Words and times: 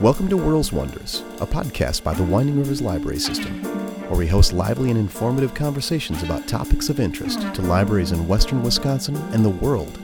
Welcome 0.00 0.28
to 0.30 0.36
World's 0.36 0.72
Wonders, 0.72 1.22
a 1.40 1.46
podcast 1.46 2.02
by 2.02 2.14
the 2.14 2.24
Winding 2.24 2.58
Rivers 2.58 2.82
Library 2.82 3.20
System, 3.20 3.62
where 4.08 4.18
we 4.18 4.26
host 4.26 4.52
lively 4.52 4.90
and 4.90 4.98
informative 4.98 5.54
conversations 5.54 6.20
about 6.24 6.48
topics 6.48 6.88
of 6.88 6.98
interest 6.98 7.40
to 7.54 7.62
libraries 7.62 8.10
in 8.10 8.26
western 8.26 8.60
Wisconsin 8.64 9.14
and 9.32 9.44
the 9.44 9.50
world. 9.50 9.96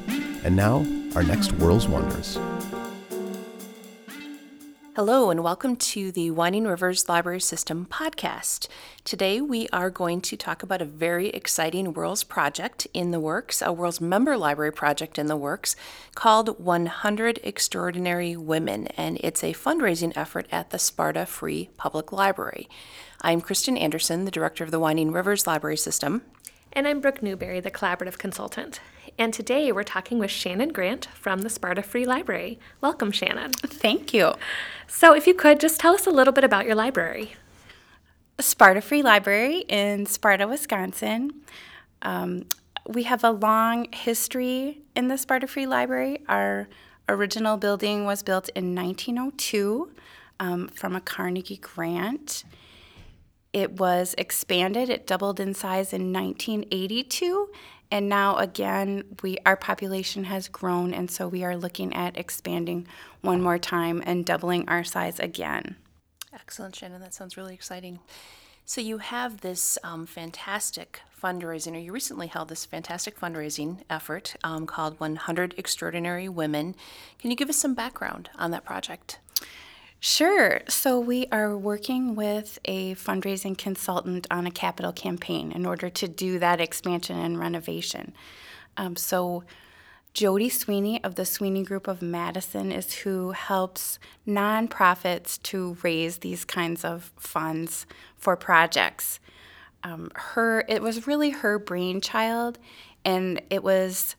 And 0.45 0.55
now, 0.55 0.87
our 1.17 1.25
next 1.25 1.51
World's 1.55 1.89
Wonders. 1.89 2.39
Hello, 4.97 5.31
and 5.31 5.45
welcome 5.45 5.77
to 5.77 6.11
the 6.11 6.33
Winding 6.33 6.65
Rivers 6.65 7.09
Library 7.09 7.41
System 7.41 7.87
podcast. 7.89 8.67
Today, 9.05 9.41
we 9.41 9.69
are 9.69 9.89
going 9.89 10.21
to 10.23 10.37
talk 10.37 10.65
about 10.65 10.83
a 10.83 10.85
very 10.85 11.29
exciting 11.29 11.95
WORLDS 11.95 12.27
project 12.27 12.89
in 12.93 13.13
the 13.13 13.21
works, 13.21 13.63
a 13.63 13.67
WORLDS 13.67 14.01
member 14.01 14.37
library 14.37 14.73
project 14.73 15.17
in 15.17 15.27
the 15.27 15.37
works 15.37 15.77
called 16.17 16.59
100 16.59 17.39
Extraordinary 17.45 18.37
Women, 18.37 18.89
and 18.89 19.17
it's 19.21 19.45
a 19.45 19.55
fundraising 19.55 20.13
effort 20.17 20.49
at 20.51 20.71
the 20.71 20.79
Sparta 20.79 21.25
Free 21.25 21.71
Public 21.77 22.11
Library. 22.11 22.69
I'm 23.23 23.41
Kristen 23.41 23.77
Anderson, 23.77 24.25
the 24.25 24.33
director 24.33 24.65
of 24.65 24.73
the 24.73 24.81
Winding 24.81 25.13
Rivers 25.13 25.47
Library 25.47 25.77
System. 25.77 26.23
And 26.73 26.89
I'm 26.89 27.01
Brooke 27.01 27.23
Newberry, 27.23 27.61
the 27.61 27.71
collaborative 27.71 28.19
consultant. 28.19 28.81
And 29.19 29.33
today 29.35 29.73
we're 29.73 29.83
talking 29.83 30.19
with 30.19 30.31
Shannon 30.31 30.71
Grant 30.71 31.07
from 31.15 31.43
the 31.43 31.51
Sparta 31.51 31.83
Free 31.83 32.05
Library. 32.05 32.59
Welcome, 32.81 33.13
Shannon. 33.13 33.53
Thank 33.53 34.15
you. 34.15 34.35
So, 34.87 35.15
if 35.15 35.27
you 35.27 35.35
could 35.35 35.61
just 35.61 35.81
tell 35.81 35.95
us 35.95 36.07
a 36.07 36.11
little 36.11 36.33
bit 36.33 36.45
about 36.45 36.67
your 36.67 36.75
library. 36.75 37.33
Sparta 38.39 38.81
Free 38.81 39.03
Library 39.03 39.65
in 39.69 40.07
Sparta, 40.07 40.47
Wisconsin. 40.47 41.33
Um, 42.03 42.47
we 42.87 43.05
have 43.05 43.23
a 43.23 43.31
long 43.31 43.89
history 43.93 44.81
in 44.97 45.09
the 45.09 45.19
Sparta 45.19 45.47
Free 45.47 45.67
Library. 45.67 46.21
Our 46.29 46.69
original 47.09 47.57
building 47.57 48.05
was 48.05 48.23
built 48.23 48.49
in 48.51 48.75
1902 48.75 49.91
um, 50.39 50.69
from 50.69 50.97
a 50.97 51.01
Carnegie 51.01 51.59
grant. 51.59 52.45
It 53.53 53.73
was 53.73 54.15
expanded, 54.17 54.89
it 54.89 55.07
doubled 55.07 55.41
in 55.41 55.55
size 55.55 55.93
in 55.93 56.13
1982, 56.13 57.51
and 57.91 58.09
now 58.09 58.37
again 58.37 59.05
we 59.23 59.39
our 59.45 59.57
population 59.57 60.25
has 60.25 60.49
grown 60.49 60.95
and 60.95 61.11
so 61.11 61.29
we 61.29 61.45
are 61.45 61.57
looking 61.57 61.95
at 61.95 62.17
expanding 62.17 62.87
one 63.21 63.43
more 63.43 63.59
time 63.59 64.03
and 64.07 64.25
doubling 64.25 64.69
our 64.69 64.85
size 64.85 65.19
again. 65.19 65.77
Excellent 66.33 66.77
shannon. 66.77 67.01
That 67.01 67.15
sounds 67.15 67.37
really 67.37 67.55
exciting. 67.55 68.01
So 68.65 68.81
you 68.81 68.99
have 68.99 69.41
this 69.41 69.79
um, 69.83 70.07
fantastic 70.07 71.01
fundraising 71.21 71.75
or 71.75 71.79
you 71.79 71.93
recently 71.93 72.29
held 72.29 72.49
this 72.49 72.65
fantastic 72.65 73.19
fundraising 73.19 73.81
effort 73.91 74.37
um, 74.45 74.65
called 74.65 75.01
100 75.01 75.55
extraordinary 75.57 76.29
women. 76.29 76.77
Can 77.19 77.31
you 77.31 77.37
give 77.37 77.49
us 77.49 77.57
some 77.57 77.75
background 77.75 78.31
on 78.39 78.53
that 78.53 78.65
project 78.65 79.19
Sure. 80.03 80.63
So 80.67 80.99
we 80.99 81.27
are 81.31 81.55
working 81.55 82.15
with 82.15 82.59
a 82.65 82.95
fundraising 82.95 83.57
consultant 83.57 84.27
on 84.31 84.47
a 84.47 84.51
capital 84.51 84.93
campaign 84.93 85.53
in 85.53 85.67
order 85.67 85.91
to 85.91 86.09
do 86.09 86.39
that 86.39 86.59
expansion 86.59 87.19
and 87.19 87.39
renovation. 87.39 88.15
Um, 88.79 88.97
so 88.97 89.45
Jody 90.15 90.49
Sweeney 90.49 91.05
of 91.05 91.17
the 91.17 91.27
Sweeney 91.27 91.63
Group 91.63 91.87
of 91.87 92.01
Madison 92.01 92.73
is 92.73 92.95
who 92.95 93.33
helps 93.33 93.99
nonprofits 94.27 95.41
to 95.43 95.77
raise 95.83 96.19
these 96.19 96.47
kinds 96.47 96.83
of 96.83 97.13
funds 97.19 97.85
for 98.17 98.37
projects. 98.37 99.21
Um, 99.85 100.11
her 100.15 100.65
it 100.67 100.81
was 100.81 101.07
really 101.07 101.31
her 101.31 101.59
brainchild, 101.59 102.59
and 103.05 103.43
it 103.51 103.63
was 103.63 104.17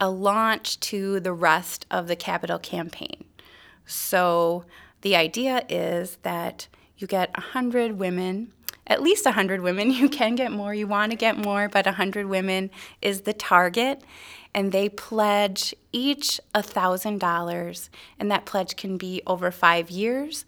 a 0.00 0.08
launch 0.08 0.80
to 0.80 1.20
the 1.20 1.34
rest 1.34 1.84
of 1.90 2.08
the 2.08 2.16
capital 2.16 2.58
campaign. 2.58 3.24
So 3.84 4.64
the 5.08 5.16
idea 5.16 5.64
is 5.70 6.18
that 6.22 6.68
you 6.98 7.06
get 7.06 7.32
100 7.32 7.92
women, 7.92 8.52
at 8.86 9.02
least 9.02 9.24
100 9.24 9.62
women. 9.62 9.90
You 10.02 10.10
can 10.10 10.34
get 10.34 10.52
more, 10.52 10.74
you 10.74 10.86
want 10.86 11.12
to 11.12 11.16
get 11.16 11.38
more, 11.38 11.66
but 11.66 11.86
100 11.86 12.26
women 12.26 12.70
is 13.00 13.22
the 13.22 13.32
target. 13.32 14.02
And 14.52 14.70
they 14.70 14.90
pledge 14.90 15.74
each 15.92 16.42
$1,000, 16.54 17.88
and 18.18 18.30
that 18.30 18.44
pledge 18.44 18.76
can 18.76 18.98
be 18.98 19.22
over 19.26 19.50
five 19.50 19.90
years. 19.90 20.44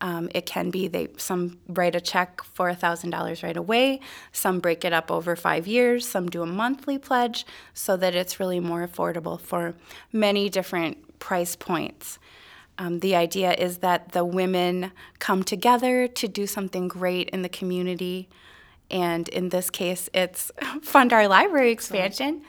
Um, 0.00 0.30
it 0.34 0.46
can 0.46 0.70
be 0.70 0.88
they 0.88 1.08
some 1.18 1.58
write 1.68 1.94
a 1.94 2.00
check 2.00 2.42
for 2.42 2.70
$1,000 2.70 3.42
right 3.42 3.56
away, 3.58 4.00
some 4.32 4.58
break 4.58 4.86
it 4.86 4.94
up 4.94 5.10
over 5.10 5.36
five 5.36 5.66
years, 5.66 6.08
some 6.08 6.30
do 6.30 6.40
a 6.42 6.46
monthly 6.46 6.96
pledge 6.96 7.44
so 7.74 7.94
that 7.98 8.14
it's 8.14 8.40
really 8.40 8.60
more 8.60 8.88
affordable 8.88 9.38
for 9.38 9.74
many 10.12 10.48
different 10.48 11.18
price 11.18 11.54
points. 11.56 12.18
Um, 12.78 13.00
the 13.00 13.16
idea 13.16 13.52
is 13.52 13.78
that 13.78 14.12
the 14.12 14.24
women 14.24 14.92
come 15.18 15.42
together 15.42 16.06
to 16.06 16.28
do 16.28 16.46
something 16.46 16.86
great 16.86 17.28
in 17.30 17.42
the 17.42 17.48
community. 17.48 18.28
And 18.90 19.28
in 19.28 19.48
this 19.48 19.68
case, 19.68 20.08
it's 20.14 20.52
fund 20.82 21.12
our 21.12 21.26
library 21.26 21.72
expansion. 21.72 22.42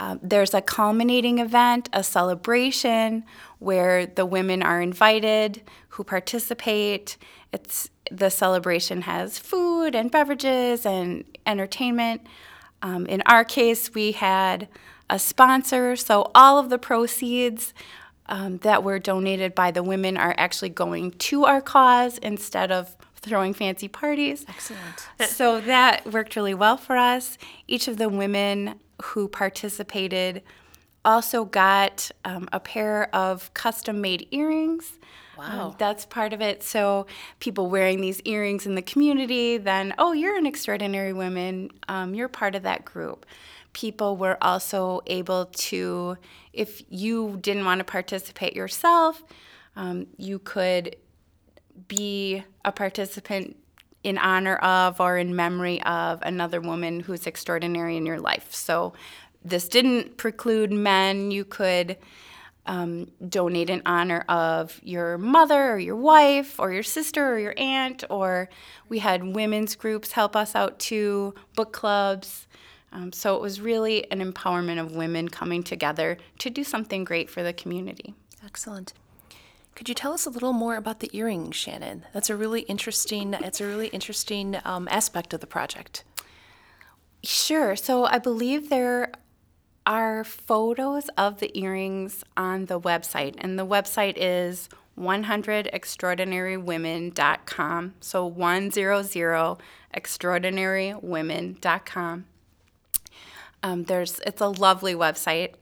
Um, 0.00 0.20
there's 0.22 0.54
a 0.54 0.60
culminating 0.60 1.40
event, 1.40 1.88
a 1.92 2.04
celebration 2.04 3.24
where 3.58 4.06
the 4.06 4.24
women 4.24 4.62
are 4.62 4.80
invited 4.80 5.62
who 5.88 6.04
participate. 6.04 7.16
It's 7.52 7.90
the 8.10 8.30
celebration 8.30 9.02
has 9.02 9.38
food 9.38 9.96
and 9.96 10.10
beverages 10.10 10.86
and 10.86 11.24
entertainment. 11.46 12.22
Um, 12.80 13.06
in 13.06 13.22
our 13.26 13.44
case, 13.44 13.92
we 13.92 14.12
had 14.12 14.68
a 15.10 15.18
sponsor, 15.18 15.96
so 15.96 16.30
all 16.34 16.58
of 16.58 16.70
the 16.70 16.78
proceeds 16.78 17.74
um, 18.28 18.58
that 18.58 18.82
were 18.82 18.98
donated 18.98 19.54
by 19.54 19.70
the 19.70 19.82
women 19.82 20.16
are 20.16 20.34
actually 20.36 20.68
going 20.68 21.12
to 21.12 21.44
our 21.44 21.60
cause 21.60 22.18
instead 22.18 22.70
of 22.70 22.96
throwing 23.16 23.54
fancy 23.54 23.88
parties. 23.88 24.44
Excellent. 24.48 25.08
So 25.20 25.60
that 25.62 26.12
worked 26.12 26.36
really 26.36 26.54
well 26.54 26.76
for 26.76 26.96
us. 26.96 27.36
Each 27.66 27.88
of 27.88 27.96
the 27.96 28.08
women 28.08 28.78
who 29.02 29.28
participated 29.28 30.42
also 31.04 31.44
got 31.44 32.10
um, 32.24 32.48
a 32.52 32.60
pair 32.60 33.14
of 33.14 33.52
custom 33.54 34.00
made 34.00 34.28
earrings. 34.30 34.98
Wow. 35.36 35.68
Um, 35.68 35.76
that's 35.78 36.04
part 36.04 36.32
of 36.32 36.40
it. 36.40 36.62
So 36.62 37.06
people 37.38 37.70
wearing 37.70 38.00
these 38.00 38.20
earrings 38.22 38.66
in 38.66 38.74
the 38.74 38.82
community, 38.82 39.56
then, 39.56 39.94
oh, 39.96 40.12
you're 40.12 40.36
an 40.36 40.46
extraordinary 40.46 41.12
woman. 41.12 41.70
Um, 41.86 42.14
you're 42.14 42.28
part 42.28 42.56
of 42.56 42.64
that 42.64 42.84
group 42.84 43.24
people 43.78 44.16
were 44.16 44.36
also 44.42 45.00
able 45.06 45.46
to, 45.46 46.16
if 46.52 46.82
you 46.88 47.38
didn't 47.40 47.64
want 47.64 47.78
to 47.78 47.84
participate 47.84 48.56
yourself, 48.56 49.22
um, 49.76 50.04
you 50.16 50.40
could 50.40 50.96
be 51.86 52.42
a 52.64 52.72
participant 52.72 53.56
in 54.02 54.18
honor 54.18 54.56
of 54.56 55.00
or 55.00 55.16
in 55.16 55.36
memory 55.36 55.80
of 55.82 56.20
another 56.22 56.60
woman 56.60 56.98
who's 56.98 57.24
extraordinary 57.24 57.96
in 57.96 58.04
your 58.04 58.18
life. 58.18 58.52
So 58.52 58.94
this 59.44 59.68
didn't 59.68 60.16
preclude 60.16 60.72
men. 60.72 61.30
You 61.30 61.44
could 61.44 61.98
um, 62.66 63.12
donate 63.28 63.70
in 63.70 63.82
honor 63.86 64.24
of 64.28 64.80
your 64.82 65.18
mother 65.18 65.70
or 65.74 65.78
your 65.78 65.94
wife 65.94 66.58
or 66.58 66.72
your 66.72 66.82
sister 66.82 67.32
or 67.32 67.38
your 67.38 67.54
aunt, 67.56 68.02
or 68.10 68.48
we 68.88 68.98
had 68.98 69.22
women's 69.22 69.76
groups 69.76 70.12
help 70.12 70.34
us 70.34 70.56
out 70.56 70.80
too, 70.80 71.36
book 71.54 71.72
clubs. 71.72 72.47
Um, 72.92 73.12
so 73.12 73.36
it 73.36 73.42
was 73.42 73.60
really 73.60 74.10
an 74.10 74.20
empowerment 74.20 74.80
of 74.80 74.96
women 74.96 75.28
coming 75.28 75.62
together 75.62 76.16
to 76.38 76.50
do 76.50 76.64
something 76.64 77.04
great 77.04 77.28
for 77.28 77.42
the 77.42 77.52
community. 77.52 78.14
Excellent. 78.44 78.94
Could 79.74 79.88
you 79.88 79.94
tell 79.94 80.12
us 80.12 80.26
a 80.26 80.30
little 80.30 80.52
more 80.52 80.76
about 80.76 81.00
the 81.00 81.10
earrings, 81.12 81.54
Shannon? 81.54 82.04
That's 82.12 82.30
a 82.30 82.36
really 82.36 82.62
interesting. 82.62 83.34
It's 83.34 83.60
a 83.60 83.66
really 83.66 83.88
interesting 83.88 84.58
um, 84.64 84.88
aspect 84.90 85.32
of 85.32 85.40
the 85.40 85.46
project. 85.46 86.02
Sure. 87.22 87.76
So 87.76 88.04
I 88.04 88.18
believe 88.18 88.70
there 88.70 89.12
are 89.86 90.24
photos 90.24 91.08
of 91.16 91.38
the 91.38 91.56
earrings 91.58 92.24
on 92.36 92.66
the 92.66 92.80
website, 92.80 93.36
and 93.38 93.58
the 93.58 93.66
website 93.66 94.14
is 94.16 94.68
100extraordinarywomen.com. 94.98 97.94
So 98.00 98.26
100 98.26 99.58
extraordinarywomen.com. 99.94 102.24
Um, 103.62 103.84
there's 103.84 104.20
it's 104.20 104.40
a 104.40 104.48
lovely 104.48 104.94
website, 104.94 105.54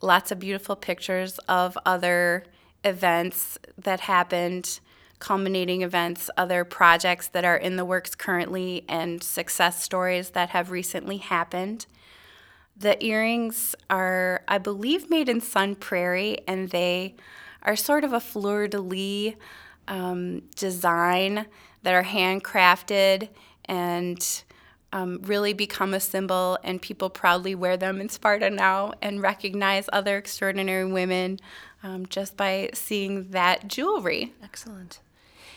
lots 0.00 0.30
of 0.30 0.38
beautiful 0.38 0.76
pictures 0.76 1.38
of 1.40 1.78
other 1.86 2.44
events 2.84 3.58
that 3.78 4.00
happened, 4.00 4.80
culminating 5.18 5.82
events, 5.82 6.30
other 6.36 6.64
projects 6.64 7.28
that 7.28 7.44
are 7.44 7.56
in 7.56 7.76
the 7.76 7.84
works 7.84 8.14
currently, 8.14 8.84
and 8.88 9.22
success 9.22 9.82
stories 9.82 10.30
that 10.30 10.50
have 10.50 10.70
recently 10.70 11.18
happened. 11.18 11.86
The 12.76 13.02
earrings 13.04 13.74
are, 13.90 14.42
I 14.48 14.58
believe, 14.58 15.10
made 15.10 15.28
in 15.28 15.40
Sun 15.40 15.76
Prairie, 15.76 16.38
and 16.48 16.70
they 16.70 17.14
are 17.62 17.76
sort 17.76 18.04
of 18.04 18.12
a 18.12 18.20
fleur 18.20 18.68
de 18.68 18.80
lis 18.80 19.34
um, 19.86 20.42
design 20.56 21.46
that 21.82 21.94
are 21.94 22.04
handcrafted 22.04 23.28
and 23.66 24.42
um, 24.92 25.20
really 25.22 25.52
become 25.52 25.94
a 25.94 26.00
symbol, 26.00 26.58
and 26.64 26.82
people 26.82 27.10
proudly 27.10 27.54
wear 27.54 27.76
them 27.76 28.00
in 28.00 28.08
Sparta 28.08 28.50
now 28.50 28.92
and 29.00 29.22
recognize 29.22 29.88
other 29.92 30.16
extraordinary 30.16 30.84
women 30.84 31.38
um, 31.82 32.06
just 32.06 32.36
by 32.36 32.70
seeing 32.74 33.30
that 33.30 33.68
jewelry. 33.68 34.32
Excellent. 34.42 35.00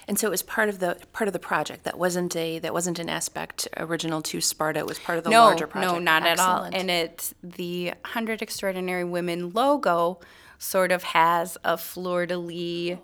And 0.08 0.20
so 0.20 0.28
it 0.28 0.32
was 0.32 0.44
part 0.44 0.70
of 0.70 0.80
the 0.80 0.98
part 1.14 1.28
of 1.28 1.34
the 1.34 1.40
project. 1.40 1.86
That 1.86 1.98
wasn't 1.98 2.36
a 2.36 2.60
that 2.60 2.74
wasn't 2.74 3.00
an 3.00 3.10
aspect 3.10 3.68
original 3.78 4.22
to 4.24 4.42
Sparta. 4.42 4.80
It 4.80 4.86
was 4.86 5.00
part 5.00 5.18
of 5.18 5.24
the 5.24 5.30
no, 5.30 5.46
larger 5.46 5.68
project. 5.68 5.94
No, 5.94 6.00
not 6.00 6.24
Excellent. 6.24 6.40
at 6.40 6.74
all. 6.74 6.80
And 6.80 6.92
it's 6.92 7.34
the 7.42 7.94
Hundred 8.06 8.42
Extraordinary 8.42 9.04
Women 9.06 9.52
logo. 9.52 10.20
Sort 10.60 10.92
of 10.92 11.04
has 11.04 11.58
a 11.64 11.78
fleur 11.78 12.26
de 12.26 12.38
lis. 12.38 12.98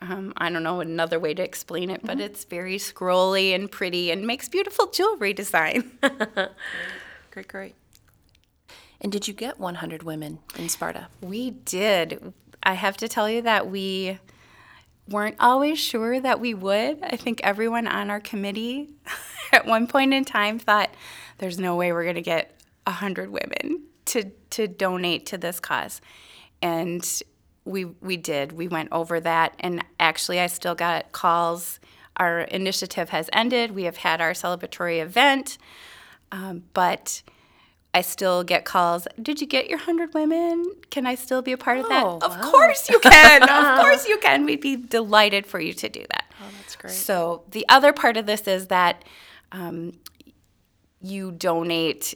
Um, 0.00 0.32
I 0.36 0.50
don't 0.50 0.62
know 0.62 0.80
another 0.80 1.18
way 1.18 1.34
to 1.34 1.42
explain 1.42 1.90
it, 1.90 2.02
but 2.02 2.12
mm-hmm. 2.12 2.20
it's 2.20 2.44
very 2.44 2.76
scrolly 2.76 3.54
and 3.54 3.70
pretty 3.70 4.10
and 4.10 4.26
makes 4.26 4.48
beautiful 4.48 4.86
jewelry 4.86 5.32
design. 5.32 5.92
great, 7.30 7.48
great. 7.48 7.74
And 9.00 9.12
did 9.12 9.28
you 9.28 9.34
get 9.34 9.58
100 9.58 10.02
women 10.02 10.38
in 10.56 10.68
Sparta? 10.68 11.08
We 11.20 11.50
did. 11.50 12.32
I 12.62 12.74
have 12.74 12.96
to 12.98 13.08
tell 13.08 13.28
you 13.28 13.42
that 13.42 13.70
we 13.70 14.18
weren't 15.08 15.36
always 15.40 15.78
sure 15.78 16.20
that 16.20 16.40
we 16.40 16.54
would. 16.54 17.02
I 17.02 17.16
think 17.16 17.40
everyone 17.42 17.86
on 17.86 18.10
our 18.10 18.20
committee 18.20 18.90
at 19.52 19.66
one 19.66 19.86
point 19.86 20.12
in 20.12 20.24
time 20.24 20.58
thought 20.58 20.90
there's 21.38 21.58
no 21.58 21.76
way 21.76 21.92
we're 21.92 22.04
going 22.04 22.16
to 22.16 22.22
get 22.22 22.60
100 22.84 23.30
women 23.30 23.84
to, 24.06 24.30
to 24.50 24.68
donate 24.68 25.26
to 25.26 25.38
this 25.38 25.60
cause. 25.60 26.00
And 26.60 27.22
we, 27.68 27.84
we 27.84 28.16
did. 28.16 28.52
We 28.52 28.68
went 28.68 28.88
over 28.92 29.20
that. 29.20 29.54
And 29.60 29.84
actually, 30.00 30.40
I 30.40 30.46
still 30.46 30.74
got 30.74 31.12
calls. 31.12 31.80
Our 32.16 32.40
initiative 32.40 33.10
has 33.10 33.28
ended. 33.32 33.72
We 33.72 33.84
have 33.84 33.98
had 33.98 34.20
our 34.20 34.32
celebratory 34.32 35.00
event. 35.00 35.58
Um, 36.32 36.64
but 36.74 37.22
I 37.94 38.00
still 38.00 38.44
get 38.44 38.64
calls. 38.64 39.06
Did 39.20 39.40
you 39.40 39.46
get 39.46 39.68
your 39.68 39.78
100 39.78 40.14
women? 40.14 40.72
Can 40.90 41.06
I 41.06 41.14
still 41.14 41.42
be 41.42 41.52
a 41.52 41.58
part 41.58 41.78
of 41.78 41.88
that? 41.88 42.04
Oh, 42.04 42.18
of 42.22 42.30
wow. 42.30 42.50
course 42.50 42.88
you 42.88 42.98
can. 43.00 43.42
of 43.42 43.80
course 43.80 44.08
you 44.08 44.18
can. 44.18 44.44
We'd 44.44 44.60
be 44.60 44.76
delighted 44.76 45.46
for 45.46 45.60
you 45.60 45.72
to 45.74 45.88
do 45.88 46.04
that. 46.10 46.24
Oh, 46.40 46.46
that's 46.58 46.76
great. 46.76 46.92
So, 46.92 47.44
the 47.50 47.66
other 47.68 47.92
part 47.92 48.16
of 48.16 48.26
this 48.26 48.46
is 48.46 48.66
that 48.68 49.04
um, 49.52 49.94
you 51.00 51.32
donate, 51.32 52.14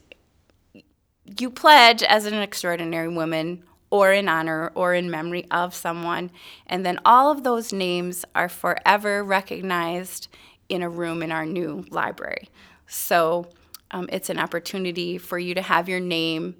you 1.39 1.51
pledge 1.51 2.03
as 2.03 2.27
an 2.27 2.35
extraordinary 2.35 3.09
woman 3.09 3.65
or 3.93 4.11
in 4.11 4.27
honor 4.27 4.73
or 4.75 4.95
in 4.95 5.11
memory 5.11 5.47
of 5.51 5.75
someone. 5.75 6.31
And 6.67 6.85
then 6.85 6.99
all 7.05 7.31
of 7.31 7.45
those 7.45 7.75
names 7.75 8.25
are 8.35 8.49
forever 8.49 9.23
recognized 9.23 10.29
in 10.71 10.81
a 10.81 10.89
room 10.89 11.23
in 11.23 11.31
our 11.31 11.45
new 11.45 11.85
library. 11.91 12.49
So, 12.87 13.51
um, 13.91 14.09
it's 14.11 14.31
an 14.31 14.39
opportunity 14.39 15.19
for 15.19 15.39
you 15.39 15.55
to 15.55 15.61
have 15.61 15.91
your 15.91 16.01
name 16.01 16.57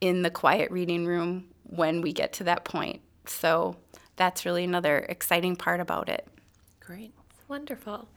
in 0.00 0.22
the 0.22 0.30
quiet 0.30 0.72
reading 0.72 1.06
room 1.06 1.46
when 1.62 2.00
we 2.00 2.12
get 2.12 2.32
to 2.34 2.44
that 2.44 2.64
point. 2.64 3.00
So 3.26 3.76
that's 4.16 4.44
really 4.44 4.64
another 4.64 4.98
exciting 5.08 5.54
part 5.54 5.78
about 5.78 6.08
it. 6.08 6.26
Great. 6.80 7.14
Wonderful. 7.48 8.08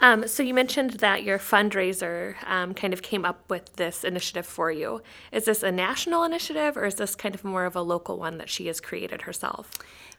Um, 0.00 0.26
so 0.26 0.42
you 0.42 0.52
mentioned 0.52 0.94
that 0.94 1.22
your 1.22 1.38
fundraiser 1.38 2.34
um, 2.46 2.74
kind 2.74 2.92
of 2.92 3.02
came 3.02 3.24
up 3.24 3.48
with 3.48 3.76
this 3.76 4.02
initiative 4.02 4.44
for 4.44 4.72
you. 4.72 5.00
Is 5.30 5.44
this 5.44 5.62
a 5.62 5.70
national 5.70 6.24
initiative, 6.24 6.76
or 6.76 6.84
is 6.84 6.96
this 6.96 7.14
kind 7.14 7.34
of 7.34 7.44
more 7.44 7.64
of 7.64 7.76
a 7.76 7.82
local 7.82 8.18
one 8.18 8.38
that 8.38 8.50
she 8.50 8.66
has 8.66 8.80
created 8.80 9.22
herself? 9.22 9.70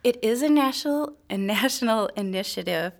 It 0.03 0.17
is 0.23 0.41
a 0.41 0.49
national 0.49 1.17
a 1.29 1.37
national 1.37 2.07
initiative 2.15 2.93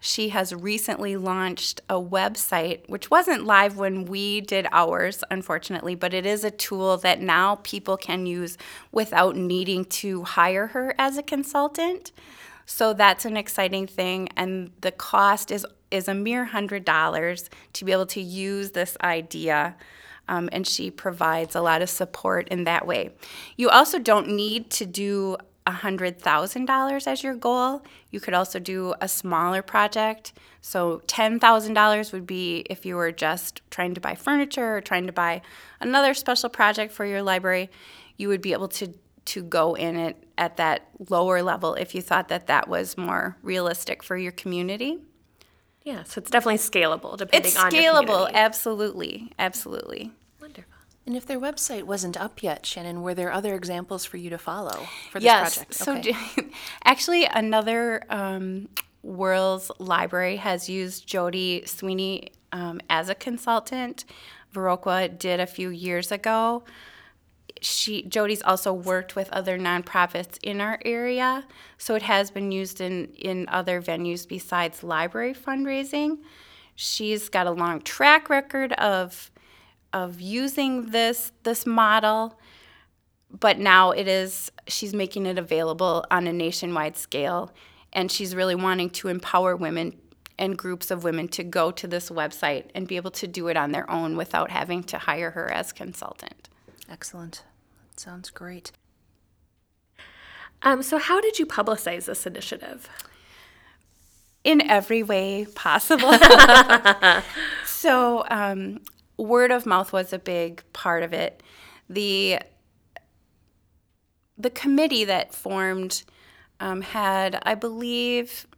she 0.00 0.28
has 0.28 0.54
recently 0.54 1.16
launched 1.16 1.80
a 1.88 2.00
website, 2.00 2.88
which 2.88 3.10
wasn't 3.10 3.44
live 3.44 3.76
when 3.76 4.04
we 4.04 4.40
did 4.40 4.68
ours, 4.70 5.24
unfortunately, 5.30 5.96
but 5.96 6.14
it 6.14 6.24
is 6.24 6.44
a 6.44 6.52
tool 6.52 6.96
that 6.98 7.20
now 7.20 7.56
people 7.64 7.96
can 7.96 8.24
use 8.24 8.56
without 8.92 9.34
needing 9.34 9.84
to 9.84 10.22
hire 10.22 10.68
her 10.68 10.94
as 10.98 11.18
a 11.18 11.22
consultant. 11.22 12.12
So 12.70 12.92
that's 12.92 13.24
an 13.24 13.38
exciting 13.38 13.86
thing, 13.86 14.28
and 14.36 14.70
the 14.82 14.92
cost 14.92 15.50
is 15.50 15.66
is 15.90 16.06
a 16.06 16.12
mere 16.12 16.44
hundred 16.44 16.84
dollars 16.84 17.48
to 17.72 17.86
be 17.86 17.92
able 17.92 18.04
to 18.06 18.20
use 18.20 18.72
this 18.72 18.94
idea. 19.02 19.74
Um, 20.28 20.50
and 20.52 20.66
she 20.66 20.90
provides 20.90 21.56
a 21.56 21.62
lot 21.62 21.80
of 21.80 21.88
support 21.88 22.46
in 22.48 22.64
that 22.64 22.86
way. 22.86 23.12
You 23.56 23.70
also 23.70 23.98
don't 23.98 24.28
need 24.28 24.68
to 24.72 24.84
do 24.84 25.38
$100,000 25.66 27.06
as 27.06 27.22
your 27.22 27.34
goal. 27.34 27.82
You 28.10 28.20
could 28.20 28.34
also 28.34 28.58
do 28.58 28.92
a 29.00 29.08
smaller 29.08 29.62
project. 29.62 30.34
So 30.60 31.00
$10,000 31.06 32.12
would 32.12 32.26
be 32.26 32.66
if 32.68 32.84
you 32.84 32.96
were 32.96 33.12
just 33.12 33.62
trying 33.70 33.94
to 33.94 34.00
buy 34.02 34.14
furniture 34.14 34.76
or 34.76 34.82
trying 34.82 35.06
to 35.06 35.12
buy 35.14 35.40
another 35.80 36.12
special 36.12 36.50
project 36.50 36.92
for 36.92 37.06
your 37.06 37.22
library, 37.22 37.70
you 38.18 38.28
would 38.28 38.42
be 38.42 38.52
able 38.52 38.68
to 38.68 38.92
to 39.28 39.42
go 39.42 39.74
in 39.74 39.96
it 39.96 40.16
at 40.38 40.56
that 40.56 40.88
lower 41.08 41.42
level 41.42 41.74
if 41.74 41.94
you 41.94 42.00
thought 42.00 42.28
that 42.28 42.46
that 42.46 42.68
was 42.68 42.96
more 42.96 43.36
realistic 43.42 44.02
for 44.02 44.16
your 44.16 44.32
community. 44.32 44.98
Yeah, 45.82 46.02
so 46.02 46.18
it's 46.18 46.30
definitely 46.30 46.58
scalable 46.58 47.16
depending 47.16 47.56
on 47.56 47.56
it's 47.56 47.56
on 47.56 47.70
scalable, 47.72 48.30
absolutely, 48.32 49.32
absolutely. 49.38 50.12
Wonderful. 50.40 50.72
And 51.06 51.16
if 51.16 51.26
their 51.26 51.40
website 51.40 51.84
wasn't 51.84 52.18
up 52.18 52.42
yet, 52.42 52.66
Shannon, 52.66 53.02
were 53.02 53.14
there 53.14 53.32
other 53.32 53.54
examples 53.54 54.04
for 54.04 54.18
you 54.18 54.28
to 54.30 54.38
follow 54.38 54.86
for 55.10 55.18
this 55.18 55.24
yes. 55.24 55.56
project? 55.56 55.74
So 55.74 55.96
okay. 55.96 56.50
actually, 56.84 57.24
another 57.24 58.02
um, 58.10 58.68
WORLS 59.02 59.70
library 59.78 60.36
has 60.36 60.68
used 60.68 61.06
Jody 61.06 61.62
Sweeney 61.64 62.32
um, 62.52 62.80
as 62.90 63.08
a 63.08 63.14
consultant. 63.14 64.04
Viroqua 64.54 65.18
did 65.18 65.40
a 65.40 65.46
few 65.46 65.70
years 65.70 66.12
ago. 66.12 66.64
She 67.60 68.02
Jody's 68.02 68.42
also 68.42 68.72
worked 68.72 69.16
with 69.16 69.28
other 69.30 69.58
nonprofits 69.58 70.38
in 70.42 70.60
our 70.60 70.78
area, 70.84 71.46
so 71.76 71.94
it 71.94 72.02
has 72.02 72.30
been 72.30 72.52
used 72.52 72.80
in 72.80 73.12
in 73.18 73.46
other 73.48 73.80
venues 73.82 74.26
besides 74.26 74.82
library 74.82 75.34
fundraising. 75.34 76.18
She's 76.74 77.28
got 77.28 77.46
a 77.46 77.50
long 77.50 77.80
track 77.80 78.30
record 78.30 78.72
of 78.74 79.30
of 79.92 80.20
using 80.20 80.90
this 80.90 81.32
this 81.42 81.66
model 81.66 82.38
but 83.30 83.58
now 83.58 83.90
it 83.90 84.08
is 84.08 84.50
she's 84.66 84.94
making 84.94 85.26
it 85.26 85.38
available 85.38 86.04
on 86.10 86.26
a 86.26 86.32
nationwide 86.32 86.96
scale 86.96 87.52
and 87.92 88.10
she's 88.10 88.34
really 88.34 88.54
wanting 88.54 88.90
to 88.90 89.08
empower 89.08 89.56
women 89.56 89.96
and 90.38 90.56
groups 90.56 90.90
of 90.90 91.04
women 91.04 91.26
to 91.28 91.42
go 91.42 91.70
to 91.70 91.86
this 91.86 92.10
website 92.10 92.66
and 92.74 92.86
be 92.86 92.96
able 92.96 93.10
to 93.10 93.26
do 93.26 93.48
it 93.48 93.56
on 93.56 93.72
their 93.72 93.90
own 93.90 94.16
without 94.16 94.50
having 94.50 94.82
to 94.84 94.98
hire 94.98 95.30
her 95.30 95.50
as 95.50 95.72
consultant 95.72 96.48
excellent. 96.88 97.44
That 97.90 98.00
sounds 98.00 98.30
great. 98.30 98.72
Um, 100.62 100.82
so 100.82 100.98
how 100.98 101.20
did 101.20 101.38
you 101.38 101.46
publicize 101.46 102.06
this 102.06 102.26
initiative? 102.26 102.88
In 104.44 104.60
every 104.62 105.02
way 105.02 105.46
possible. 105.54 106.12
So 107.78 108.24
um, 108.28 108.80
word 109.16 109.52
of 109.52 109.64
mouth 109.64 109.92
was 109.92 110.12
a 110.12 110.18
big 110.18 110.64
part 110.72 111.04
of 111.04 111.12
it. 111.12 111.44
The 111.88 112.40
the 114.36 114.50
committee 114.50 115.04
that 115.04 115.32
formed 115.32 116.02
um, 116.58 116.80
had, 116.80 117.40
I 117.44 117.54
believe, 117.54 118.48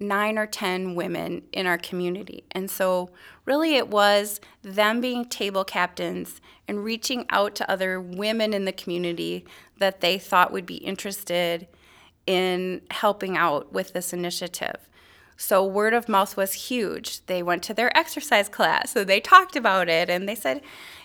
nine 0.00 0.38
or 0.38 0.46
ten 0.46 0.94
women 0.94 1.42
in 1.52 1.66
our 1.66 1.78
community, 1.78 2.42
and 2.52 2.70
so 2.70 3.10
really 3.44 3.76
it 3.76 3.88
was 3.88 4.40
them 4.62 5.00
being 5.00 5.24
table 5.24 5.64
captains 5.64 6.40
and 6.66 6.82
reaching 6.82 7.26
out 7.30 7.54
to 7.56 7.70
other 7.70 8.00
women 8.00 8.54
in 8.54 8.64
the 8.64 8.72
community 8.72 9.44
that 9.78 10.00
they 10.00 10.18
thought 10.18 10.52
would 10.52 10.66
be 10.66 10.76
interested 10.76 11.68
in 12.26 12.80
helping 12.90 13.36
out 13.36 13.72
with 13.72 13.92
this 13.92 14.12
initiative. 14.12 14.88
So 15.36 15.64
word 15.64 15.94
of 15.94 16.08
mouth 16.08 16.36
was 16.36 16.52
huge. 16.52 17.24
They 17.26 17.42
went 17.42 17.62
to 17.64 17.74
their 17.74 17.96
exercise 17.96 18.48
class, 18.48 18.90
so 18.92 19.04
they 19.04 19.20
talked 19.20 19.56
about 19.56 19.88
it 19.88 20.10
and 20.10 20.28
they 20.28 20.34
said 20.34 20.62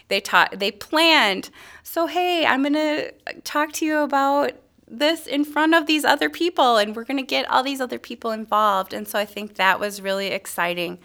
they 0.07 0.19
taught 0.19 0.59
they 0.59 0.71
planned. 0.71 1.49
So 1.83 2.07
hey, 2.07 2.45
I'm 2.45 2.61
going 2.61 2.73
to 2.73 3.11
talk 3.43 3.71
to 3.73 3.85
you 3.85 3.99
about 3.99 4.51
this 4.87 5.27
in 5.27 5.43
front 5.43 5.73
of 5.73 5.87
these 5.87 6.05
other 6.05 6.29
people 6.29 6.77
and 6.77 6.95
we're 6.95 7.03
going 7.03 7.17
to 7.17 7.23
get 7.23 7.49
all 7.49 7.63
these 7.63 7.81
other 7.81 7.99
people 7.99 8.31
involved. 8.31 8.93
And 8.93 9.07
so 9.07 9.17
I 9.17 9.25
think 9.25 9.55
that 9.55 9.79
was 9.79 10.01
really 10.01 10.27
exciting. 10.27 10.99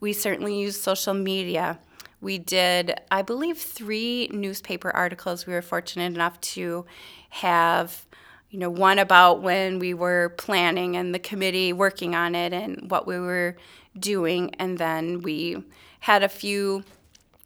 We 0.00 0.12
certainly 0.12 0.60
used 0.60 0.80
social 0.82 1.14
media. 1.14 1.78
We 2.20 2.38
did, 2.38 3.00
I 3.10 3.22
believe, 3.22 3.58
three 3.58 4.28
newspaper 4.32 4.90
articles. 4.90 5.46
We 5.46 5.54
were 5.54 5.62
fortunate 5.62 6.12
enough 6.12 6.40
to 6.40 6.84
have 7.30 8.06
you 8.52 8.58
know, 8.58 8.68
one 8.68 8.98
about 8.98 9.40
when 9.40 9.78
we 9.78 9.94
were 9.94 10.34
planning 10.36 10.94
and 10.94 11.14
the 11.14 11.18
committee 11.18 11.72
working 11.72 12.14
on 12.14 12.34
it 12.34 12.52
and 12.52 12.90
what 12.90 13.06
we 13.06 13.18
were 13.18 13.56
doing. 13.98 14.54
And 14.56 14.76
then 14.76 15.22
we 15.22 15.64
had 16.00 16.22
a 16.22 16.28
few 16.28 16.84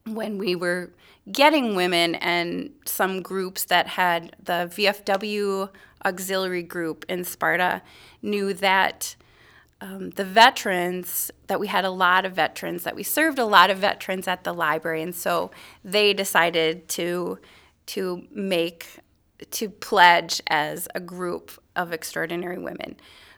when 0.05 0.37
we 0.37 0.57
were 0.57 0.91
getting 1.31 1.75
women 1.75 2.15
and 2.17 2.71
some 2.85 3.23
groups 3.23 3.65
that 3.65 3.89
had 3.89 4.37
the 4.43 4.71
VFW 4.73 5.71
auxiliary 6.05 6.63
group 6.63 7.05
in 7.09 7.25
Sparta 7.25 7.83
knew 8.23 8.55
that 8.55 9.17
um, 9.81 10.11
the 10.11 10.25
veterans 10.25 11.31
that 11.49 11.61
we 11.61 11.67
had 11.67 11.85
a 11.85 11.91
lot 11.91 12.25
of 12.25 12.33
veterans 12.33 12.85
that 12.85 12.97
we 12.97 13.03
served 13.03 13.39
a 13.39 13.45
lot 13.45 13.71
of 13.71 13.79
veterans 13.79 14.27
at 14.27 14.45
the 14.45 14.53
library. 14.53 15.03
And 15.03 15.15
so 15.15 15.51
they 15.85 16.13
decided 16.13 16.89
to 16.91 17.39
to 17.87 18.27
make 18.33 18.99
to 19.51 19.69
pledge 19.69 20.41
as 20.47 20.89
a 20.95 21.01
group 21.01 21.53
of 21.77 21.93
extraordinary 21.93 22.59
women 22.59 22.97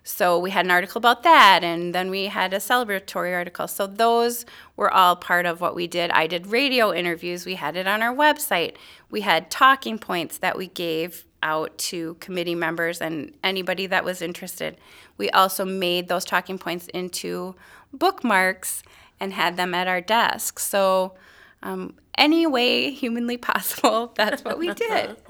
so 0.08 0.38
we 0.38 0.50
had 0.50 0.64
an 0.64 0.70
article 0.70 0.98
about 0.98 1.22
that 1.22 1.62
and 1.62 1.94
then 1.94 2.10
we 2.10 2.26
had 2.26 2.52
a 2.54 2.58
celebratory 2.58 3.34
article 3.34 3.68
so 3.68 3.86
those 3.86 4.46
were 4.76 4.90
all 4.90 5.14
part 5.14 5.46
of 5.46 5.60
what 5.60 5.74
we 5.74 5.86
did 5.86 6.10
i 6.12 6.26
did 6.26 6.46
radio 6.46 6.92
interviews 6.92 7.44
we 7.44 7.56
had 7.56 7.76
it 7.76 7.86
on 7.86 8.02
our 8.02 8.14
website 8.14 8.74
we 9.10 9.20
had 9.20 9.50
talking 9.50 9.98
points 9.98 10.38
that 10.38 10.56
we 10.56 10.66
gave 10.68 11.24
out 11.42 11.76
to 11.78 12.14
committee 12.14 12.54
members 12.54 13.00
and 13.00 13.32
anybody 13.44 13.86
that 13.86 14.04
was 14.04 14.20
interested. 14.22 14.76
We 15.16 15.30
also 15.30 15.64
made 15.64 16.08
those 16.08 16.24
talking 16.24 16.58
points 16.58 16.88
into 16.88 17.54
bookmarks 17.92 18.82
and 19.20 19.32
had 19.32 19.56
them 19.56 19.74
at 19.74 19.88
our 19.88 20.00
desk. 20.00 20.58
So, 20.58 21.14
um, 21.62 21.94
any 22.16 22.46
way 22.46 22.90
humanly 22.90 23.36
possible, 23.50 24.12
that's 24.16 24.44
what 24.44 24.58
we 24.58 24.72
did. 24.72 25.16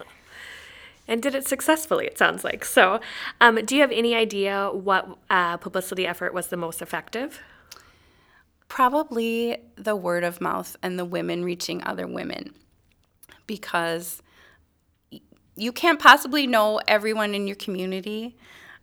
and 1.09 1.23
did 1.23 1.35
it 1.35 1.49
successfully, 1.49 2.07
it 2.07 2.19
sounds 2.19 2.45
like. 2.45 2.65
So, 2.65 3.01
um, 3.41 3.65
do 3.65 3.75
you 3.75 3.81
have 3.81 3.91
any 3.91 4.15
idea 4.15 4.71
what 4.71 5.09
uh, 5.31 5.57
publicity 5.57 6.07
effort 6.07 6.35
was 6.35 6.49
the 6.49 6.57
most 6.57 6.83
effective? 6.83 7.41
Probably 8.69 9.57
the 9.77 9.97
word 9.97 10.23
of 10.23 10.41
mouth 10.41 10.77
and 10.83 10.99
the 10.99 11.07
women 11.07 11.43
reaching 11.43 11.83
other 11.85 12.07
women 12.07 12.55
because 13.47 14.23
you 15.57 15.73
can't 15.73 15.99
possibly 15.99 16.47
know 16.47 16.81
everyone 16.87 17.35
in 17.35 17.47
your 17.47 17.57
community. 17.57 18.37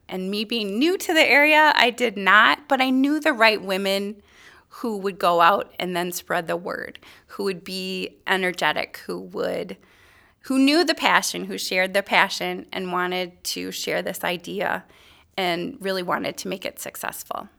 And 0.10 0.29
me 0.29 0.44
being 0.44 0.77
new 0.77 0.98
to 0.98 1.13
the 1.13 1.27
area, 1.27 1.72
I 1.75 1.89
did 1.89 2.17
not, 2.17 2.67
but 2.67 2.82
I 2.82 2.89
knew 2.89 3.20
the 3.20 3.34
right 3.34 3.62
women 3.62 4.22
who 4.70 4.98
would 4.98 5.17
go 5.17 5.39
out 5.41 5.74
and 5.79 5.96
then 5.96 6.12
spread 6.12 6.48
the 6.48 6.58
word, 6.58 7.00
who 7.27 7.44
would 7.46 7.63
be 7.63 8.17
energetic, 8.27 8.98
who 9.05 9.22
would 9.22 9.77
who 10.46 10.60
knew 10.60 10.84
the 10.84 10.94
passion, 10.94 11.46
who 11.46 11.58
shared 11.58 11.94
their 11.94 12.04
passion 12.04 12.68
and 12.72 12.92
wanted 12.92 13.44
to 13.44 13.72
share 13.72 14.02
this 14.02 14.24
idea 14.24 14.84
and 15.36 15.78
really 15.80 16.04
wanted 16.04 16.38
to 16.38 16.48
make 16.48 16.66
it 16.66 16.80
successful. 16.80 17.50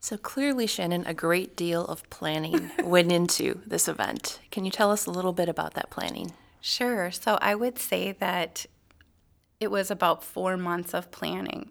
So 0.00 0.16
clearly, 0.16 0.66
Shannon, 0.66 1.04
a 1.06 1.14
great 1.14 1.56
deal 1.56 1.84
of 1.84 2.08
planning 2.10 2.70
went 2.82 3.12
into 3.12 3.60
this 3.64 3.86
event. 3.86 4.40
Can 4.50 4.64
you 4.64 4.72
tell 4.72 4.90
us 4.90 5.06
a 5.06 5.10
little 5.10 5.32
bit 5.32 5.48
about 5.48 5.74
that 5.74 5.90
planning? 5.90 6.32
Sure. 6.60 7.12
So 7.12 7.38
I 7.40 7.54
would 7.54 7.78
say 7.78 8.12
that 8.12 8.66
it 9.60 9.70
was 9.70 9.90
about 9.90 10.24
four 10.24 10.56
months 10.56 10.94
of 10.94 11.12
planning. 11.12 11.70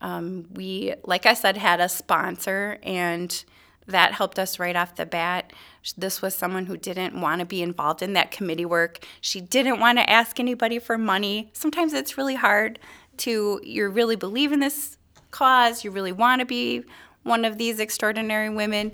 Um, 0.00 0.48
we, 0.52 0.94
like 1.04 1.24
I 1.24 1.34
said, 1.34 1.56
had 1.56 1.80
a 1.80 1.88
sponsor, 1.88 2.78
and 2.82 3.44
that 3.90 4.12
helped 4.12 4.38
us 4.38 4.58
right 4.58 4.76
off 4.76 4.96
the 4.96 5.06
bat. 5.06 5.52
This 5.96 6.22
was 6.22 6.34
someone 6.34 6.66
who 6.66 6.76
didn't 6.76 7.20
want 7.20 7.40
to 7.40 7.46
be 7.46 7.62
involved 7.62 8.02
in 8.02 8.12
that 8.14 8.30
committee 8.30 8.64
work. 8.64 9.04
She 9.20 9.40
didn't 9.40 9.80
want 9.80 9.98
to 9.98 10.08
ask 10.08 10.40
anybody 10.40 10.78
for 10.78 10.98
money. 10.98 11.50
Sometimes 11.52 11.92
it's 11.92 12.18
really 12.18 12.34
hard 12.34 12.78
to, 13.18 13.60
you 13.62 13.88
really 13.88 14.16
believe 14.16 14.52
in 14.52 14.60
this 14.60 14.96
cause, 15.30 15.84
you 15.84 15.90
really 15.90 16.12
want 16.12 16.40
to 16.40 16.46
be 16.46 16.84
one 17.22 17.44
of 17.44 17.58
these 17.58 17.80
extraordinary 17.80 18.48
women, 18.48 18.92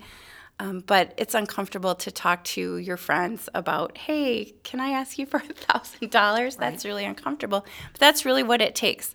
um, 0.59 0.83
but 0.87 1.13
it's 1.17 1.35
uncomfortable 1.35 1.95
to 1.95 2.11
talk 2.11 2.43
to 2.45 2.79
your 2.79 2.97
friends 2.97 3.49
about, 3.55 3.97
hey, 3.99 4.55
can 4.63 4.81
I 4.81 4.91
ask 4.91 5.19
you 5.19 5.27
for 5.27 5.37
a 5.51 5.53
thousand 5.53 6.11
dollars? 6.11 6.57
That's 6.57 6.85
really 6.85 7.05
uncomfortable. 7.05 7.67
But 7.93 8.01
that's 8.01 8.25
really 8.25 8.43
what 8.43 8.61
it 8.61 8.75
takes. 8.75 9.15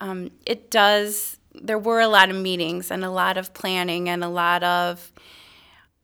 Um, 0.00 0.30
it 0.46 0.70
does. 0.70 1.36
There 1.54 1.78
were 1.78 2.00
a 2.00 2.08
lot 2.08 2.30
of 2.30 2.36
meetings 2.36 2.90
and 2.90 3.04
a 3.04 3.10
lot 3.10 3.36
of 3.36 3.52
planning 3.54 4.08
and 4.08 4.22
a 4.22 4.28
lot 4.28 4.62
of 4.62 5.12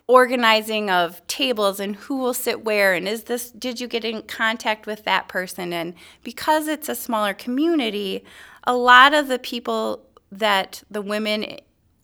organizing 0.08 0.88
of 0.88 1.26
tables 1.26 1.80
and 1.80 1.96
who 1.96 2.18
will 2.18 2.34
sit 2.34 2.64
where 2.64 2.94
and 2.94 3.08
is 3.08 3.24
this 3.24 3.50
did 3.50 3.80
you 3.80 3.88
get 3.88 4.04
in 4.04 4.22
contact 4.22 4.86
with 4.86 5.02
that 5.02 5.26
person 5.26 5.72
and 5.72 5.94
because 6.22 6.68
it's 6.68 6.88
a 6.88 6.94
smaller 6.94 7.34
community 7.34 8.22
a 8.68 8.76
lot 8.76 9.12
of 9.12 9.26
the 9.26 9.38
people 9.40 10.06
that 10.30 10.84
the 10.88 11.02
women 11.02 11.44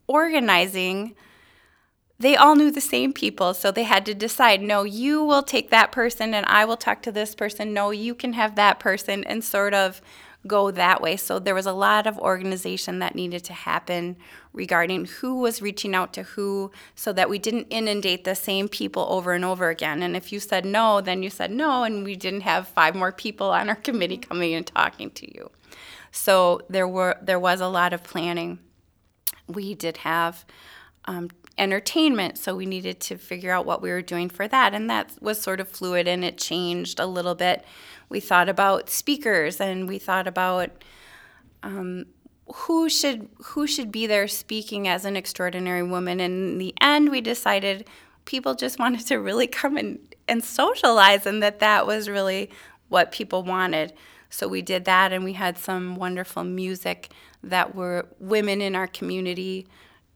organizing 0.09 1.15
they 2.23 2.37
all 2.37 2.55
knew 2.55 2.71
the 2.71 2.81
same 2.81 3.13
people. 3.13 3.53
So 3.53 3.73
they 3.73 3.83
had 3.83 4.07
to 4.07 4.15
decide 4.15 4.63
no, 4.63 4.85
you 4.85 5.25
will 5.25 5.43
take 5.43 5.71
that 5.71 5.91
person 5.91 6.35
and 6.35 6.47
I 6.47 6.65
will 6.65 6.77
talk 6.77 7.03
to 7.03 7.13
this 7.13 7.35
person. 7.35 7.75
No, 7.75 7.91
you 7.91 8.15
can 8.15 8.35
have 8.35 8.55
that 8.55 8.79
person 8.79 9.25
and 9.25 9.43
sort 9.43 9.75
of 9.75 10.01
go 10.47 10.71
that 10.71 11.01
way. 11.01 11.17
So 11.17 11.39
there 11.39 11.55
was 11.55 11.67
a 11.67 11.73
lot 11.73 12.07
of 12.07 12.19
organization 12.19 12.99
that 12.99 13.15
needed 13.15 13.45
to 13.45 13.53
happen 13.53 14.17
regarding 14.53 15.05
who 15.05 15.41
was 15.41 15.63
reaching 15.63 15.95
out 15.95 16.13
to 16.15 16.23
who 16.23 16.71
so 16.95 17.13
that 17.13 17.31
we 17.31 17.39
didn't 17.39 17.69
inundate 17.71 18.25
the 18.25 18.35
same 18.35 18.69
people 18.69 19.07
over 19.09 19.33
and 19.33 19.45
over 19.45 19.69
again. 19.69 20.03
And 20.03 20.17
if 20.17 20.33
you 20.33 20.41
said 20.41 20.65
no, 20.65 21.01
then 21.01 21.23
you 21.23 21.31
said 21.31 21.51
no, 21.51 21.85
and 21.85 22.05
we 22.05 22.17
didn't 22.17 22.43
have 22.43 22.69
five 22.69 22.95
more 22.95 23.13
people 23.13 23.51
on 23.51 23.69
our 23.69 23.77
committee 23.77 24.19
coming 24.19 24.55
and 24.55 24.67
talking 24.67 25.11
to 25.13 25.35
you. 25.35 25.51
So 26.11 26.61
there 26.69 26.89
were 26.89 27.17
there 27.23 27.41
was 27.41 27.61
a 27.61 27.69
lot 27.69 27.93
of 27.93 28.03
planning. 28.03 28.59
We 29.47 29.75
did 29.75 29.99
have 29.99 30.45
um, 31.07 31.31
entertainment. 31.59 32.39
So 32.39 32.55
we 32.55 32.67
needed 32.67 33.01
to 33.01 33.17
figure 33.17 33.53
out 33.53 33.67
what 33.67 33.83
we 33.83 33.91
were 33.91 34.03
doing 34.03 34.29
for 34.29 34.49
that. 34.49 34.75
And 34.75 34.89
that 34.91 35.13
was 35.21 35.41
sort 35.41 35.61
of 35.61 35.69
fluid 35.69 36.09
and 36.09 36.25
it 36.25 36.39
changed 36.39 36.99
a 36.99 37.07
little 37.07 37.35
bit. 37.35 37.65
We 38.09 38.21
thought 38.21 38.49
about 38.49 38.91
speakers 38.91 39.61
and 39.61 39.89
we 39.89 39.99
thought 39.99 40.27
about 40.27 40.71
um, 41.63 42.07
who 42.55 42.89
should 42.89 43.29
who 43.45 43.67
should 43.67 43.93
be 43.93 44.07
there 44.07 44.29
speaking 44.29 44.89
as 44.89 45.05
an 45.05 45.17
extraordinary 45.17 45.83
woman. 45.83 46.21
And 46.21 46.53
in 46.53 46.59
the 46.59 46.75
end, 46.81 47.11
we 47.11 47.21
decided 47.21 47.87
people 48.25 48.55
just 48.55 48.79
wanted 48.81 49.07
to 49.07 49.17
really 49.17 49.47
come 49.47 49.77
and, 49.77 49.99
and 50.29 50.43
socialize 50.43 51.27
and 51.27 51.43
that 51.43 51.61
that 51.61 51.87
was 51.87 52.09
really 52.09 52.51
what 52.89 53.13
people 53.13 53.43
wanted. 53.43 53.93
So 54.29 54.49
we 54.49 54.63
did 54.63 54.87
that 54.87 55.13
and 55.13 55.25
we 55.25 55.35
had 55.35 55.59
some 55.59 55.97
wonderful 55.97 56.45
music 56.45 57.11
that 57.43 57.75
were 57.75 58.07
women 58.19 58.63
in 58.63 58.75
our 58.75 58.87
community 58.87 59.67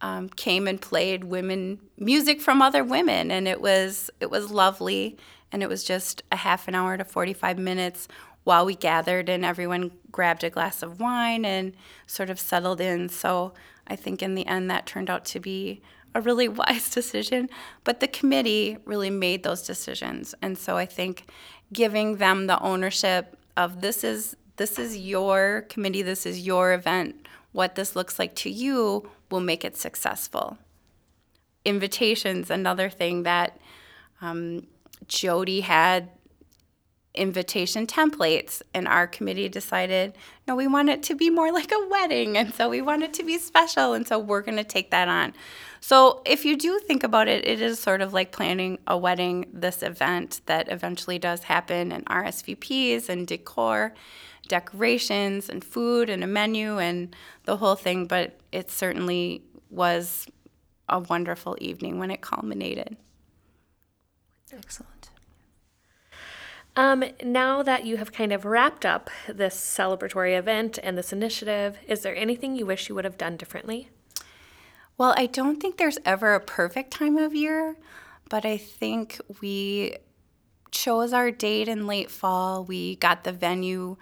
um, 0.00 0.29
came 0.29 0.69
and 0.69 0.81
played 0.81 1.25
women 1.25 1.81
music 1.99 2.41
from 2.41 2.61
other 2.61 2.85
women, 2.85 3.31
and 3.31 3.49
it 3.49 3.61
was 3.61 4.11
it 4.21 4.31
was 4.31 4.50
lovely. 4.50 5.17
And 5.53 5.62
it 5.62 5.69
was 5.69 5.85
just 5.85 6.23
a 6.33 6.37
half 6.37 6.67
an 6.67 6.75
hour 6.75 6.97
to 6.97 7.05
45 7.05 7.57
minutes 7.57 8.09
while 8.45 8.67
we 8.67 8.75
gathered, 8.75 9.29
and 9.29 9.45
everyone 9.45 9.93
grabbed 10.11 10.45
a 10.45 10.50
glass 10.50 10.83
of 10.83 11.00
wine 11.00 11.45
and 11.45 11.73
sort 12.07 12.31
of 12.31 12.41
settled 12.41 12.81
in. 12.81 13.09
So 13.09 13.55
I 13.87 13.97
think 13.97 14.23
in 14.23 14.35
the 14.35 14.47
end 14.47 14.71
that 14.71 14.87
turned 14.87 15.09
out 15.09 15.25
to 15.26 15.41
be 15.41 15.83
a 16.15 16.21
really 16.21 16.49
wise 16.61 16.91
decision. 16.91 17.49
But 17.85 18.00
the 18.00 18.09
committee 18.09 18.79
really 18.85 19.11
made 19.11 19.45
those 19.45 19.62
decisions, 19.62 20.35
and 20.43 20.59
so 20.59 20.76
I 20.76 20.87
think 20.87 21.31
giving 21.73 22.17
them 22.17 22.47
the 22.47 22.61
ownership 22.61 23.37
of 23.57 23.81
this 23.81 24.05
is 24.05 24.37
this 24.57 24.79
is 24.79 24.97
your 24.97 25.67
committee, 25.69 26.03
this 26.03 26.26
is 26.26 26.47
your 26.47 26.73
event. 26.73 27.26
What 27.53 27.75
this 27.75 27.97
looks 27.97 28.19
like 28.19 28.35
to 28.37 28.50
you 28.50 29.11
will 29.30 29.40
make 29.40 29.64
it 29.64 29.76
successful. 29.76 30.59
Invitations, 31.64 32.50
another 32.50 32.88
thing 32.88 33.25
that 33.25 33.59
um, 34.21 34.66
Jody 35.09 35.61
had 35.61 36.11
invitation 37.14 37.87
templates, 37.87 38.61
and 38.75 38.87
our 38.87 39.06
committee 39.06 39.49
decided, 39.49 40.14
no, 40.47 40.54
we 40.54 40.66
want 40.66 40.90
it 40.90 41.02
to 41.04 41.14
be 41.14 41.30
more 41.30 41.50
like 41.50 41.73
a 41.73 41.88
wedding, 41.88 42.37
and 42.37 42.52
so 42.54 42.68
we 42.68 42.83
want 42.83 43.02
it 43.02 43.14
to 43.14 43.25
be 43.25 43.38
special, 43.38 43.95
and 43.95 44.06
so 44.06 44.18
we're 44.18 44.42
going 44.42 44.59
to 44.59 44.64
take 44.64 44.90
that 44.90 45.09
on. 45.09 45.33
So, 45.88 46.21
if 46.25 46.45
you 46.45 46.57
do 46.57 46.81
think 46.81 47.05
about 47.05 47.28
it, 47.28 47.47
it 47.47 47.61
is 47.62 47.78
sort 47.78 48.00
of 48.00 48.12
like 48.12 48.33
planning 48.33 48.81
a 48.88 48.99
wedding, 48.99 49.47
this 49.52 49.85
event 49.85 50.40
that 50.47 50.66
eventually 50.69 51.16
does 51.16 51.45
happen, 51.45 51.93
and 51.93 52.05
RSVPs 52.07 53.09
and 53.09 53.25
decor 53.25 53.95
decorations 54.49 55.49
and 55.49 55.62
food 55.62 56.11
and 56.11 56.25
a 56.25 56.26
menu 56.26 56.81
and 56.81 57.14
the 57.45 57.59
whole 57.59 57.76
thing, 57.76 58.07
but 58.07 58.37
it 58.50 58.69
certainly 58.69 59.45
was 59.71 60.26
a 60.88 60.99
wonderful 60.99 61.57
evening 61.61 62.00
when 62.00 62.11
it 62.11 62.21
culminated. 62.21 62.97
Excellent. 64.52 65.11
Um, 66.75 67.05
now 67.23 67.62
that 67.62 67.87
you 67.87 67.99
have 67.99 68.11
kind 68.11 68.33
of 68.33 68.45
wrapped 68.45 68.85
up 68.85 69.09
this 69.28 69.55
celebratory 69.55 70.37
event 70.37 70.81
and 70.83 70.99
this 70.99 71.12
initiative, 71.12 71.78
is 71.87 72.00
there 72.00 72.16
anything 72.16 72.57
you 72.57 72.66
wish 72.66 72.88
you 72.88 72.97
would 72.97 73.05
have 73.05 73.16
done 73.16 73.37
differently? 73.37 73.90
Well, 74.99 75.15
I 75.17 75.26
don't 75.26 75.61
think 75.61 75.76
there's 75.76 75.99
ever 76.05 76.35
a 76.35 76.41
perfect 76.41 76.91
time 76.91 77.19
of 77.19 77.35
year, 77.35 77.76
but 78.31 78.45
I 78.47 78.57
think 78.57 79.21
we 79.41 79.97
chose 80.71 81.12
our 81.12 81.31
date 81.31 81.69
in 81.69 81.87
late 81.87 82.11
fall. 82.11 82.65
We 82.65 82.97
got 82.97 83.25
the 83.25 83.33
venue 83.33 83.97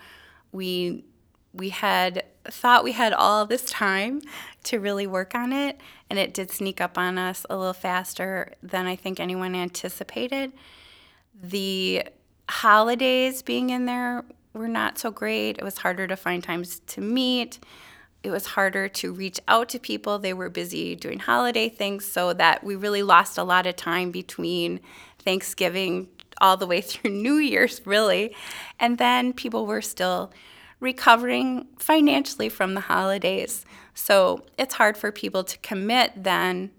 we 0.53 1.05
we 1.53 1.69
had 1.71 2.25
thought 2.49 2.85
we 2.85 2.93
had 2.93 3.13
all 3.13 3.47
this 3.47 3.65
time 3.65 4.21
to 4.65 4.79
really 4.79 5.07
work 5.07 5.35
on 5.35 5.53
it, 5.53 5.81
and 6.11 6.19
it 6.19 6.35
did 6.35 6.51
sneak 6.51 6.81
up 6.81 6.99
on 6.99 7.19
us 7.19 7.45
a 7.51 7.57
little 7.57 7.73
faster 7.73 8.53
than 8.63 8.87
I 8.87 8.97
think 8.97 9.19
anyone 9.19 9.55
anticipated. 9.55 10.53
The 11.41 12.05
holidays 12.49 13.43
being 13.43 13.71
in 13.71 13.87
there 13.87 14.25
were 14.53 14.69
not 14.69 14.99
so 14.99 15.11
great. 15.11 15.59
It 15.59 15.65
was 15.65 15.79
harder 15.79 16.07
to 16.07 16.17
find 16.17 16.43
times 16.43 16.81
to 16.89 17.01
meet. 17.01 17.59
It 18.25 18.31
was 18.31 18.47
harder 18.47 18.89
to 18.89 19.13
reach 19.13 19.39
out 19.47 19.69
to 19.69 19.79
people. 19.79 20.19
They 20.19 20.33
were 20.33 20.49
busy 20.49 20.97
doing 20.97 21.19
holiday 21.19 21.69
things, 21.69 22.07
so 22.07 22.33
that 22.33 22.65
we 22.65 22.75
really 22.75 23.03
lost 23.03 23.37
a 23.37 23.45
lot 23.45 23.67
of 23.67 23.77
time 23.77 24.11
between 24.11 24.81
Thanksgiving 25.19 26.09
all 26.41 26.57
the 26.57 26.67
way 26.67 26.81
through 26.81 27.11
New 27.11 27.37
Year's, 27.37 27.83
really. 27.85 28.35
And 28.81 28.97
then 28.97 29.35
people 29.35 29.67
were 29.67 29.83
still 29.83 30.33
recovering 30.81 31.69
financially 31.79 32.49
from 32.49 32.73
the 32.73 32.81
holidays. 32.81 33.67
So 33.93 34.45
it's 34.59 34.75
hard 34.75 34.97
for 34.97 35.13
people 35.13 35.45
to 35.45 35.59
commit 35.59 36.13
then. 36.17 36.71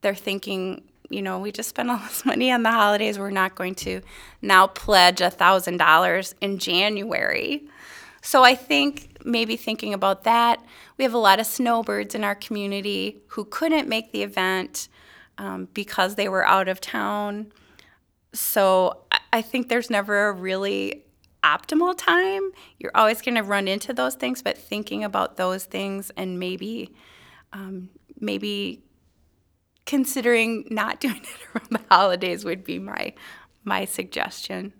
They're 0.00 0.14
thinking, 0.14 0.82
you 1.10 1.22
know, 1.22 1.40
we 1.40 1.50
just 1.50 1.70
spent 1.70 1.90
all 1.90 1.98
this 1.98 2.24
money 2.24 2.52
on 2.52 2.62
the 2.62 2.70
holidays. 2.70 3.18
We're 3.18 3.30
not 3.30 3.56
going 3.56 3.74
to 3.76 4.00
now 4.40 4.68
pledge 4.68 5.20
a 5.20 5.30
$1,000 5.30 6.34
in 6.40 6.58
January. 6.58 7.64
So 8.24 8.42
I 8.42 8.54
think 8.54 9.18
maybe 9.22 9.54
thinking 9.54 9.92
about 9.92 10.24
that, 10.24 10.64
we 10.96 11.04
have 11.04 11.12
a 11.12 11.18
lot 11.18 11.40
of 11.40 11.46
snowbirds 11.46 12.14
in 12.14 12.24
our 12.24 12.34
community 12.34 13.20
who 13.28 13.44
couldn't 13.44 13.86
make 13.86 14.12
the 14.12 14.22
event 14.22 14.88
um, 15.36 15.68
because 15.74 16.14
they 16.14 16.30
were 16.30 16.44
out 16.46 16.66
of 16.66 16.80
town. 16.80 17.52
So 18.32 19.02
I 19.30 19.42
think 19.42 19.68
there's 19.68 19.90
never 19.90 20.28
a 20.28 20.32
really 20.32 21.04
optimal 21.42 21.94
time. 21.98 22.50
You're 22.78 22.96
always 22.96 23.20
going 23.20 23.34
to 23.34 23.42
run 23.42 23.68
into 23.68 23.92
those 23.92 24.14
things, 24.14 24.42
but 24.42 24.56
thinking 24.56 25.04
about 25.04 25.36
those 25.36 25.66
things 25.66 26.10
and 26.16 26.38
maybe, 26.38 26.94
um, 27.52 27.90
maybe 28.18 28.82
considering 29.84 30.66
not 30.70 30.98
doing 31.00 31.20
it 31.20 31.54
around 31.54 31.70
the 31.70 31.94
holidays 31.94 32.42
would 32.42 32.64
be 32.64 32.78
my 32.78 33.12
my 33.64 33.84
suggestion. 33.84 34.72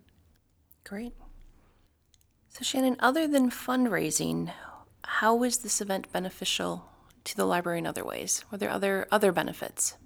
Great. 0.82 1.12
So, 2.56 2.62
Shannon, 2.62 2.94
other 3.00 3.26
than 3.26 3.50
fundraising, 3.50 4.52
how 5.02 5.34
was 5.34 5.58
this 5.58 5.80
event 5.80 6.12
beneficial 6.12 6.88
to 7.24 7.36
the 7.36 7.46
library 7.46 7.80
in 7.80 7.86
other 7.86 8.04
ways? 8.04 8.44
Were 8.48 8.58
there 8.58 8.70
other 8.70 9.08
other 9.10 9.32
benefits? 9.32 9.96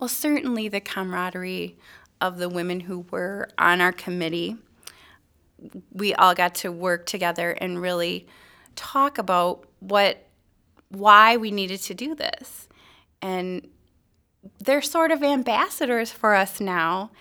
Well, 0.00 0.08
certainly 0.08 0.66
the 0.66 0.80
camaraderie 0.80 1.78
of 2.20 2.38
the 2.38 2.48
women 2.48 2.80
who 2.80 3.06
were 3.12 3.50
on 3.56 3.80
our 3.80 3.92
committee. 3.92 4.56
We 5.92 6.12
all 6.12 6.34
got 6.34 6.56
to 6.56 6.72
work 6.72 7.06
together 7.06 7.52
and 7.52 7.80
really 7.80 8.26
talk 8.74 9.16
about 9.16 9.68
what 9.78 10.26
why 10.88 11.36
we 11.36 11.52
needed 11.52 11.82
to 11.82 11.94
do 11.94 12.16
this. 12.16 12.68
And 13.22 13.68
they're 14.58 14.82
sort 14.82 15.12
of 15.12 15.22
ambassadors 15.22 16.10
for 16.10 16.34
us 16.34 16.58
now. 16.60 17.12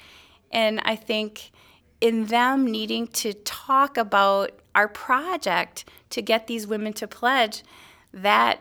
And 0.52 0.82
I 0.86 0.96
think 0.96 1.52
in 2.02 2.26
them 2.26 2.66
needing 2.66 3.08
to 3.08 3.34
talk 3.34 3.98
about 3.98 4.52
our 4.74 4.88
project 4.88 5.86
to 6.10 6.22
get 6.22 6.48
these 6.48 6.68
women 6.68 6.94
to 6.94 7.08
pledge, 7.08 7.64
that 8.14 8.60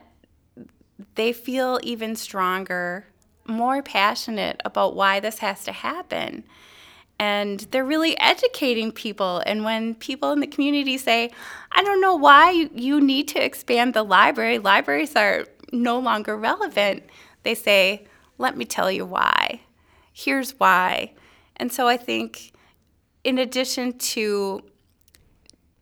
they 1.15 1.33
feel 1.33 1.81
even 1.83 2.17
stronger, 2.17 3.07
more 3.47 3.83
passionate 3.83 4.61
about 4.65 4.95
why 4.95 5.21
this 5.21 5.39
has 5.39 5.65
to 5.65 5.73
happen. 5.73 6.45
And 7.19 7.61
they're 7.71 7.85
really 7.85 8.19
educating 8.19 8.91
people. 8.91 9.43
And 9.47 9.65
when 9.65 9.95
people 9.95 10.33
in 10.33 10.41
the 10.41 10.47
community 10.47 10.99
say, 10.99 11.31
I 11.73 11.83
don't 11.83 12.01
know 12.01 12.17
why 12.17 12.69
you 12.75 13.01
need 13.01 13.29
to 13.29 13.45
expand 13.45 13.95
the 13.95 14.03
library, 14.03 14.59
libraries 14.59 15.15
are 15.15 15.47
no 15.73 15.99
longer 15.99 16.37
relevant, 16.37 17.05
they 17.43 17.55
say, 17.55 18.07
Let 18.39 18.57
me 18.57 18.65
tell 18.65 18.91
you 18.91 19.07
why. 19.07 19.61
Here's 20.13 20.53
why. 20.53 21.13
And 21.57 21.73
so 21.73 21.87
I 21.87 21.97
think 21.97 22.53
in 23.25 23.39
addition 23.39 23.99
to 23.99 24.63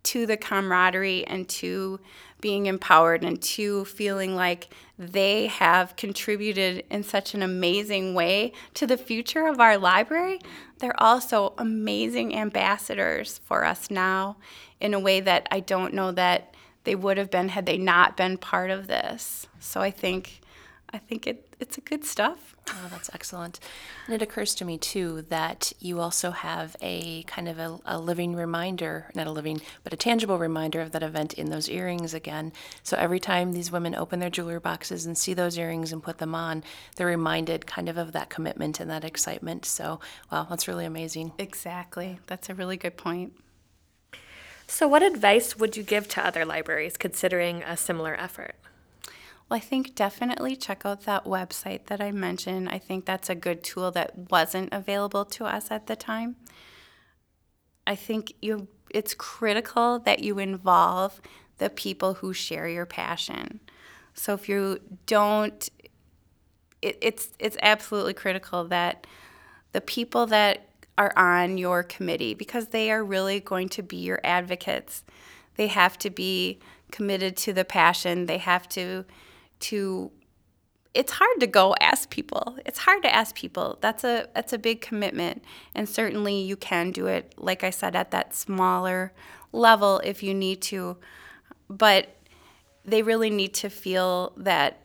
to 0.04 0.26
the 0.26 0.36
camaraderie 0.36 1.24
and 1.26 1.48
to 1.48 2.00
being 2.40 2.66
empowered 2.66 3.22
and 3.24 3.40
to 3.40 3.84
feeling 3.84 4.34
like 4.34 4.68
they 4.98 5.46
have 5.46 5.94
contributed 5.94 6.84
in 6.90 7.04
such 7.04 7.34
an 7.34 7.42
amazing 7.42 8.12
way 8.12 8.52
to 8.74 8.84
the 8.84 8.96
future 8.96 9.46
of 9.46 9.60
our 9.60 9.78
library, 9.78 10.40
they're 10.80 11.00
also 11.00 11.54
amazing 11.56 12.36
ambassadors 12.36 13.38
for 13.38 13.64
us 13.64 13.90
now 13.90 14.36
in 14.80 14.92
a 14.92 14.98
way 14.98 15.20
that 15.20 15.46
I 15.52 15.60
don't 15.60 15.94
know 15.94 16.10
that 16.12 16.54
they 16.82 16.96
would 16.96 17.16
have 17.16 17.30
been 17.30 17.48
had 17.48 17.64
they 17.64 17.78
not 17.78 18.16
been 18.16 18.36
part 18.36 18.70
of 18.70 18.88
this. 18.88 19.46
So 19.60 19.80
I 19.80 19.92
think 19.92 20.40
I 20.92 20.98
think 20.98 21.26
it, 21.26 21.51
it's 21.62 21.78
a 21.78 21.80
good 21.80 22.04
stuff. 22.04 22.54
Oh, 22.68 22.88
that's 22.90 23.10
excellent. 23.14 23.60
And 24.06 24.14
it 24.14 24.20
occurs 24.20 24.54
to 24.56 24.64
me 24.64 24.78
too 24.78 25.22
that 25.30 25.72
you 25.80 26.00
also 26.00 26.32
have 26.32 26.76
a 26.82 27.22
kind 27.22 27.48
of 27.48 27.58
a, 27.58 27.78
a, 27.86 27.98
living 27.98 28.34
reminder, 28.34 29.10
not 29.14 29.26
a 29.26 29.32
living, 29.32 29.62
but 29.84 29.92
a 29.92 29.96
tangible 29.96 30.38
reminder 30.38 30.80
of 30.80 30.92
that 30.92 31.02
event 31.02 31.32
in 31.34 31.50
those 31.50 31.68
earrings 31.68 32.14
again. 32.14 32.52
So 32.82 32.96
every 32.96 33.20
time 33.20 33.52
these 33.52 33.72
women 33.72 33.94
open 33.94 34.18
their 34.18 34.28
jewelry 34.28 34.60
boxes 34.60 35.06
and 35.06 35.16
see 35.16 35.34
those 35.34 35.56
earrings 35.56 35.92
and 35.92 36.02
put 36.02 36.18
them 36.18 36.34
on, 36.34 36.64
they're 36.96 37.06
reminded 37.06 37.66
kind 37.66 37.88
of 37.88 37.96
of 37.96 38.12
that 38.12 38.28
commitment 38.28 38.80
and 38.80 38.90
that 38.90 39.04
excitement. 39.04 39.64
So, 39.64 40.00
wow, 40.30 40.46
that's 40.50 40.68
really 40.68 40.84
amazing. 40.84 41.32
Exactly. 41.38 42.18
That's 42.26 42.50
a 42.50 42.54
really 42.54 42.76
good 42.76 42.96
point. 42.96 43.32
So, 44.66 44.88
what 44.88 45.02
advice 45.02 45.56
would 45.56 45.76
you 45.76 45.82
give 45.82 46.08
to 46.08 46.26
other 46.26 46.44
libraries 46.44 46.96
considering 46.96 47.62
a 47.62 47.76
similar 47.76 48.14
effort? 48.14 48.56
Well, 49.52 49.58
I 49.58 49.60
think 49.60 49.94
definitely 49.94 50.56
check 50.56 50.86
out 50.86 51.02
that 51.02 51.26
website 51.26 51.84
that 51.88 52.00
I 52.00 52.10
mentioned. 52.10 52.70
I 52.70 52.78
think 52.78 53.04
that's 53.04 53.28
a 53.28 53.34
good 53.34 53.62
tool 53.62 53.90
that 53.90 54.30
wasn't 54.30 54.72
available 54.72 55.26
to 55.26 55.44
us 55.44 55.70
at 55.70 55.88
the 55.88 55.94
time. 55.94 56.36
I 57.86 57.94
think 57.94 58.32
you 58.40 58.68
it's 58.88 59.12
critical 59.12 59.98
that 59.98 60.20
you 60.20 60.38
involve 60.38 61.20
the 61.58 61.68
people 61.68 62.14
who 62.14 62.32
share 62.32 62.66
your 62.66 62.86
passion. 62.86 63.60
So 64.14 64.32
if 64.32 64.48
you 64.48 64.78
don't 65.04 65.68
it, 66.80 66.96
it's 67.02 67.28
it's 67.38 67.58
absolutely 67.60 68.14
critical 68.14 68.64
that 68.68 69.06
the 69.72 69.82
people 69.82 70.24
that 70.28 70.66
are 70.96 71.12
on 71.14 71.58
your 71.58 71.82
committee 71.82 72.32
because 72.32 72.68
they 72.68 72.90
are 72.90 73.04
really 73.04 73.38
going 73.38 73.68
to 73.68 73.82
be 73.82 73.98
your 73.98 74.20
advocates. 74.24 75.04
They 75.56 75.66
have 75.66 75.98
to 75.98 76.08
be 76.08 76.58
committed 76.90 77.36
to 77.36 77.52
the 77.52 77.66
passion. 77.66 78.24
They 78.24 78.38
have 78.38 78.66
to 78.70 79.04
to 79.62 80.10
it's 80.94 81.12
hard 81.12 81.40
to 81.40 81.46
go 81.46 81.74
ask 81.80 82.10
people. 82.10 82.56
It's 82.66 82.80
hard 82.80 83.02
to 83.02 83.14
ask 83.14 83.34
people. 83.34 83.78
That's 83.80 84.04
a 84.04 84.28
that's 84.34 84.52
a 84.52 84.58
big 84.58 84.80
commitment. 84.80 85.42
And 85.74 85.88
certainly 85.88 86.40
you 86.40 86.56
can 86.56 86.90
do 86.90 87.06
it 87.06 87.34
like 87.38 87.64
I 87.64 87.70
said 87.70 87.96
at 87.96 88.10
that 88.10 88.34
smaller 88.34 89.12
level 89.52 90.00
if 90.04 90.22
you 90.22 90.34
need 90.34 90.60
to. 90.62 90.98
But 91.68 92.14
they 92.84 93.02
really 93.02 93.30
need 93.30 93.54
to 93.54 93.70
feel 93.70 94.32
that 94.36 94.82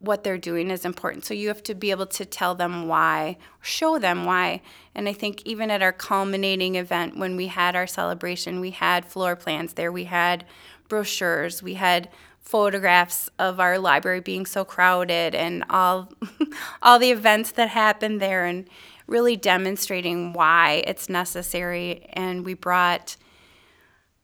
what 0.00 0.24
they're 0.24 0.38
doing 0.38 0.70
is 0.70 0.84
important. 0.84 1.24
So 1.24 1.34
you 1.34 1.48
have 1.48 1.62
to 1.64 1.74
be 1.74 1.90
able 1.90 2.06
to 2.06 2.24
tell 2.24 2.54
them 2.54 2.88
why, 2.88 3.36
show 3.60 3.98
them 3.98 4.24
why. 4.24 4.62
And 4.94 5.08
I 5.08 5.12
think 5.12 5.42
even 5.44 5.70
at 5.70 5.82
our 5.82 5.92
culminating 5.92 6.74
event 6.74 7.18
when 7.18 7.36
we 7.36 7.48
had 7.48 7.76
our 7.76 7.86
celebration, 7.86 8.60
we 8.60 8.70
had 8.70 9.04
floor 9.04 9.36
plans 9.36 9.74
there, 9.74 9.92
we 9.92 10.04
had 10.04 10.46
brochures, 10.88 11.62
we 11.62 11.74
had 11.74 12.08
photographs 12.40 13.30
of 13.38 13.60
our 13.60 13.78
library 13.78 14.20
being 14.20 14.44
so 14.46 14.64
crowded 14.64 15.34
and 15.34 15.64
all 15.70 16.10
all 16.82 16.98
the 16.98 17.10
events 17.10 17.52
that 17.52 17.68
happened 17.68 18.20
there 18.20 18.44
and 18.44 18.68
really 19.06 19.36
demonstrating 19.36 20.32
why 20.32 20.82
it's 20.86 21.08
necessary. 21.08 22.08
And 22.12 22.44
we 22.44 22.54
brought 22.54 23.16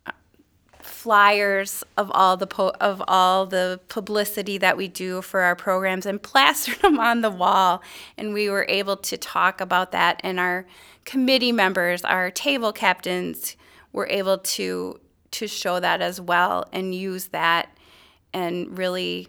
uh, 0.06 0.12
flyers 0.80 1.84
of 1.96 2.10
all 2.14 2.36
the 2.36 2.46
po- 2.46 2.74
of 2.80 3.02
all 3.06 3.46
the 3.46 3.80
publicity 3.88 4.58
that 4.58 4.76
we 4.76 4.88
do 4.88 5.20
for 5.22 5.40
our 5.40 5.56
programs 5.56 6.06
and 6.06 6.22
plastered 6.22 6.78
them 6.82 6.98
on 6.98 7.20
the 7.20 7.30
wall. 7.30 7.82
And 8.16 8.32
we 8.32 8.48
were 8.48 8.64
able 8.68 8.96
to 8.96 9.16
talk 9.16 9.60
about 9.60 9.92
that. 9.92 10.20
And 10.22 10.40
our 10.40 10.66
committee 11.04 11.52
members 11.52 12.04
our 12.04 12.30
table 12.30 12.72
captains 12.72 13.56
were 13.92 14.08
able 14.08 14.38
to 14.38 15.00
to 15.30 15.46
show 15.46 15.80
that 15.80 16.00
as 16.00 16.20
well 16.20 16.66
and 16.72 16.94
use 16.94 17.26
that 17.26 17.75
and 18.36 18.76
really, 18.76 19.28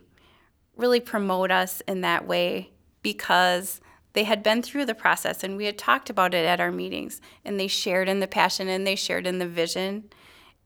really 0.76 1.00
promote 1.00 1.50
us 1.50 1.82
in 1.88 2.02
that 2.02 2.28
way 2.28 2.72
because 3.02 3.80
they 4.12 4.26
had 4.26 4.44
been 4.44 4.62
through 4.62 4.86
the 4.86 4.94
process 4.94 5.46
and 5.46 5.56
we 5.56 5.64
had 5.64 5.78
talked 5.78 6.10
about 6.10 6.34
it 6.34 6.46
at 6.46 6.60
our 6.60 6.72
meetings 6.72 7.22
and 7.46 7.58
they 7.58 7.68
shared 7.68 8.10
in 8.10 8.20
the 8.20 8.28
passion 8.28 8.68
and 8.68 8.86
they 8.86 8.96
shared 8.96 9.26
in 9.26 9.40
the 9.40 9.48
vision 9.48 10.10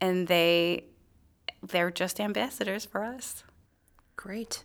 and 0.02 0.28
they 0.28 0.86
they're 1.62 1.92
just 1.92 2.20
ambassadors 2.20 2.84
for 2.84 3.04
us. 3.04 3.44
Great. 4.16 4.64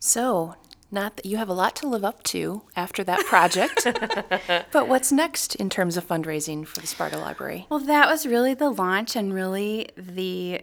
So, 0.00 0.56
not 0.90 1.16
that 1.16 1.26
you 1.26 1.36
have 1.36 1.48
a 1.48 1.52
lot 1.52 1.76
to 1.76 1.88
live 1.88 2.04
up 2.04 2.24
to 2.24 2.62
after 2.74 3.04
that 3.04 3.24
project, 3.26 3.84
but 4.72 4.88
what's 4.88 5.12
next 5.12 5.54
in 5.54 5.70
terms 5.70 5.96
of 5.96 6.08
fundraising 6.08 6.66
for 6.66 6.80
the 6.80 6.88
Sparta 6.88 7.18
Library? 7.18 7.66
Well, 7.70 7.80
that 7.80 8.08
was 8.08 8.26
really 8.26 8.54
the 8.54 8.70
launch 8.70 9.14
and 9.14 9.32
really 9.32 9.90
the 9.96 10.62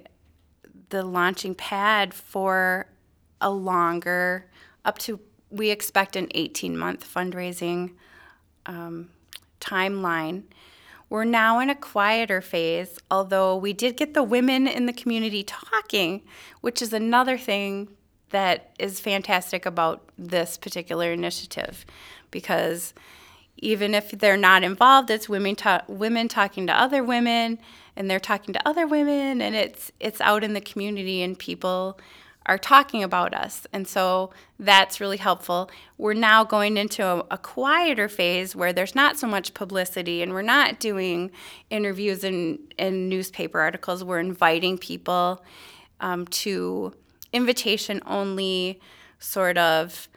the 0.89 1.03
launching 1.03 1.55
pad 1.55 2.13
for 2.13 2.87
a 3.41 3.49
longer, 3.49 4.47
up 4.83 4.97
to 4.99 5.19
we 5.49 5.69
expect 5.69 6.15
an 6.15 6.27
18 6.31 6.77
month 6.77 7.07
fundraising 7.11 7.93
um, 8.65 9.09
timeline. 9.61 10.43
We're 11.09 11.23
now 11.23 11.59
in 11.59 11.69
a 11.69 11.75
quieter 11.75 12.41
phase, 12.41 12.97
although 13.11 13.55
we 13.55 13.73
did 13.73 13.95
get 13.95 14.13
the 14.13 14.23
women 14.23 14.67
in 14.67 14.85
the 14.85 14.93
community 14.93 15.43
talking, 15.43 16.23
which 16.61 16.81
is 16.81 16.93
another 16.93 17.37
thing 17.37 17.89
that 18.31 18.71
is 18.79 18.99
fantastic 18.99 19.65
about 19.65 20.09
this 20.17 20.57
particular 20.57 21.11
initiative 21.11 21.85
because 22.31 22.93
even 23.57 23.93
if 23.93 24.11
they're 24.11 24.37
not 24.37 24.63
involved, 24.63 25.09
it's 25.09 25.29
women 25.29 25.55
ta- 25.55 25.83
women 25.87 26.27
talking 26.27 26.67
to 26.67 26.73
other 26.73 27.03
women, 27.03 27.59
and 27.95 28.09
they're 28.09 28.19
talking 28.19 28.53
to 28.53 28.67
other 28.67 28.85
women, 28.85 29.41
and 29.41 29.55
it's 29.55 29.91
it's 29.99 30.21
out 30.21 30.43
in 30.43 30.53
the 30.53 30.61
community, 30.61 31.21
and 31.21 31.39
people 31.39 31.99
are 32.47 32.57
talking 32.59 33.01
about 33.01 33.33
us, 33.33 33.65
and 33.73 33.87
so 33.87 34.29
that's 34.59 35.01
really 35.01 35.17
helpful. 35.17 35.69
We're 35.97 36.13
now 36.13 36.43
going 36.43 36.77
into 36.77 37.03
a, 37.03 37.25
a 37.31 37.37
quieter 37.39 38.07
phase 38.07 38.55
where 38.55 38.71
there's 38.71 38.93
not 38.93 39.17
so 39.17 39.25
much 39.25 39.55
publicity, 39.55 40.21
and 40.21 40.31
we're 40.31 40.43
not 40.43 40.79
doing 40.79 41.31
interviews 41.71 42.23
and, 42.23 42.59
and 42.77 43.09
newspaper 43.09 43.59
articles. 43.59 44.03
We're 44.03 44.19
inviting 44.19 44.77
people 44.77 45.43
um, 45.99 46.27
to 46.27 46.93
invitation 47.33 48.01
only 48.05 48.79
sort 49.17 49.57
of 49.57 50.07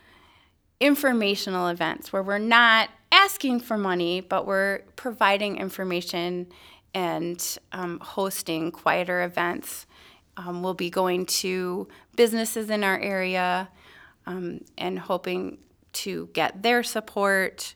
informational 0.81 1.68
events 1.68 2.12
where 2.12 2.22
we're 2.22 2.38
not 2.38 2.90
asking 3.12 3.61
for 3.61 3.79
money, 3.79 4.21
but 4.21 4.47
we're 4.47 4.81
providing 4.97 5.57
information 5.57 6.47
and 6.94 7.59
um, 7.73 8.01
hosting 8.01 8.71
quieter 8.71 9.23
events. 9.23 9.87
Um, 10.37 10.62
we'll 10.62 10.75
be 10.75 10.90
going 10.90 11.27
to 11.27 11.88
businesses 12.16 12.71
in 12.71 12.85
our 12.85 12.99
area 12.99 13.68
um, 14.27 14.61
and 14.77 14.99
hoping 14.99 15.59
to 15.94 16.29
get 16.33 16.62
their 16.62 16.83
support. 16.83 17.75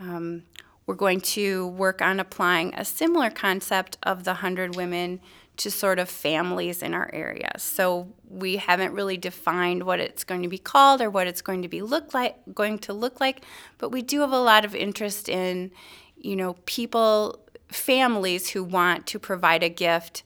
Um, 0.00 0.44
we're 0.86 0.94
going 0.94 1.20
to 1.20 1.68
work 1.68 2.00
on 2.00 2.18
applying 2.18 2.74
a 2.74 2.84
similar 2.84 3.30
concept 3.30 3.98
of 4.02 4.24
the 4.24 4.32
100 4.32 4.74
women 4.74 5.20
to 5.58 5.70
sort 5.70 5.98
of 5.98 6.08
families 6.08 6.82
in 6.82 6.94
our 6.94 7.10
area. 7.12 7.50
So 7.58 8.08
we 8.28 8.56
haven't 8.56 8.92
really 8.92 9.16
defined 9.16 9.82
what 9.82 10.00
it's 10.00 10.24
going 10.24 10.42
to 10.42 10.48
be 10.48 10.58
called 10.58 11.00
or 11.00 11.10
what 11.10 11.26
it's 11.26 11.42
going 11.42 11.62
to 11.62 11.68
be 11.68 11.82
look 11.82 12.14
like 12.14 12.36
going 12.54 12.78
to 12.80 12.92
look 12.92 13.20
like, 13.20 13.44
but 13.76 13.90
we 13.90 14.00
do 14.00 14.20
have 14.20 14.32
a 14.32 14.40
lot 14.40 14.64
of 14.64 14.74
interest 14.74 15.28
in, 15.28 15.72
you 16.16 16.36
know, 16.36 16.54
people 16.64 17.40
families 17.68 18.50
who 18.50 18.64
want 18.64 19.06
to 19.08 19.18
provide 19.18 19.62
a 19.62 19.68
gift 19.68 20.22